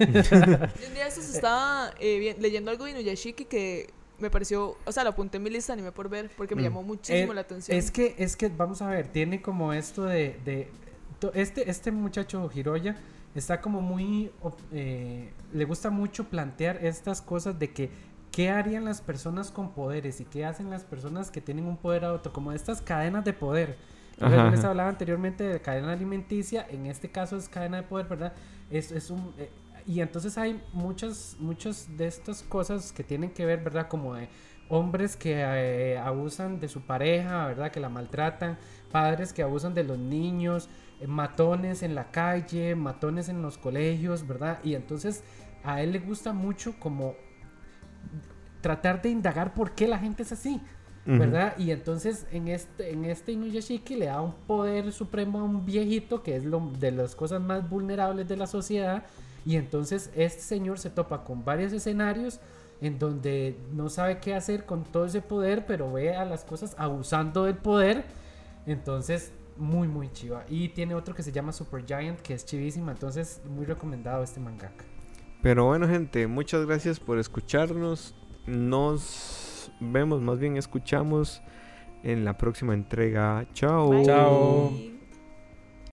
[0.88, 5.11] un día estos estaba eh, leyendo algo de Inuyashiki que me pareció, o sea, lo
[5.11, 6.64] apunté en mi lista, animé por ver, porque me Mm.
[6.64, 7.76] llamó muchísimo Eh, la atención.
[7.76, 10.68] Es que, es que, vamos a ver, tiene como esto de, de-
[11.18, 12.96] to- este, este muchacho Hiroya
[13.34, 14.30] está como muy,
[14.72, 17.90] eh, le gusta mucho plantear estas cosas de que,
[18.31, 22.05] ¿qué harían las personas con poderes y qué hacen las personas que tienen un poder
[22.05, 22.33] a otro?
[22.33, 23.78] Como estas cadenas de poder.
[24.20, 24.70] Ajá, Yo les ajá.
[24.70, 28.35] hablaba anteriormente de cadena alimenticia, en este caso es cadena de poder, ¿verdad?
[28.70, 29.35] Es, es un...
[29.39, 29.51] eh,
[29.87, 33.89] y entonces hay muchas, muchas de estas cosas que tienen que ver, ¿verdad?
[33.89, 34.28] Como de
[34.68, 37.70] hombres que eh, abusan de su pareja, ¿verdad?
[37.72, 38.59] Que la maltratan,
[38.93, 40.68] padres que abusan de los niños,
[41.01, 44.61] eh, matones en la calle, matones en los colegios, ¿verdad?
[44.62, 45.24] Y entonces
[45.64, 47.14] a él le gusta mucho como
[48.61, 50.61] tratar de indagar por qué la gente es así.
[51.07, 51.55] ¿verdad?
[51.59, 56.22] Y entonces en este, en este Inuyashiki le da un poder supremo a un viejito
[56.22, 59.05] que es lo, de las cosas más vulnerables de la sociedad.
[59.44, 62.38] Y entonces este señor se topa con varios escenarios
[62.80, 66.74] en donde no sabe qué hacer con todo ese poder, pero ve a las cosas
[66.78, 68.05] abusando del poder.
[68.66, 70.44] Entonces, muy, muy chiva.
[70.48, 72.92] Y tiene otro que se llama Super Giant, que es chivísima.
[72.92, 74.84] Entonces, muy recomendado este mangaka.
[75.43, 78.14] Pero bueno, gente, muchas gracias por escucharnos.
[78.47, 81.43] Nos vemos, más bien escuchamos
[82.03, 83.47] en la próxima entrega.
[83.55, 83.91] Chao.
[83.91, 84.05] Bye.
[84.05, 84.99] Chao.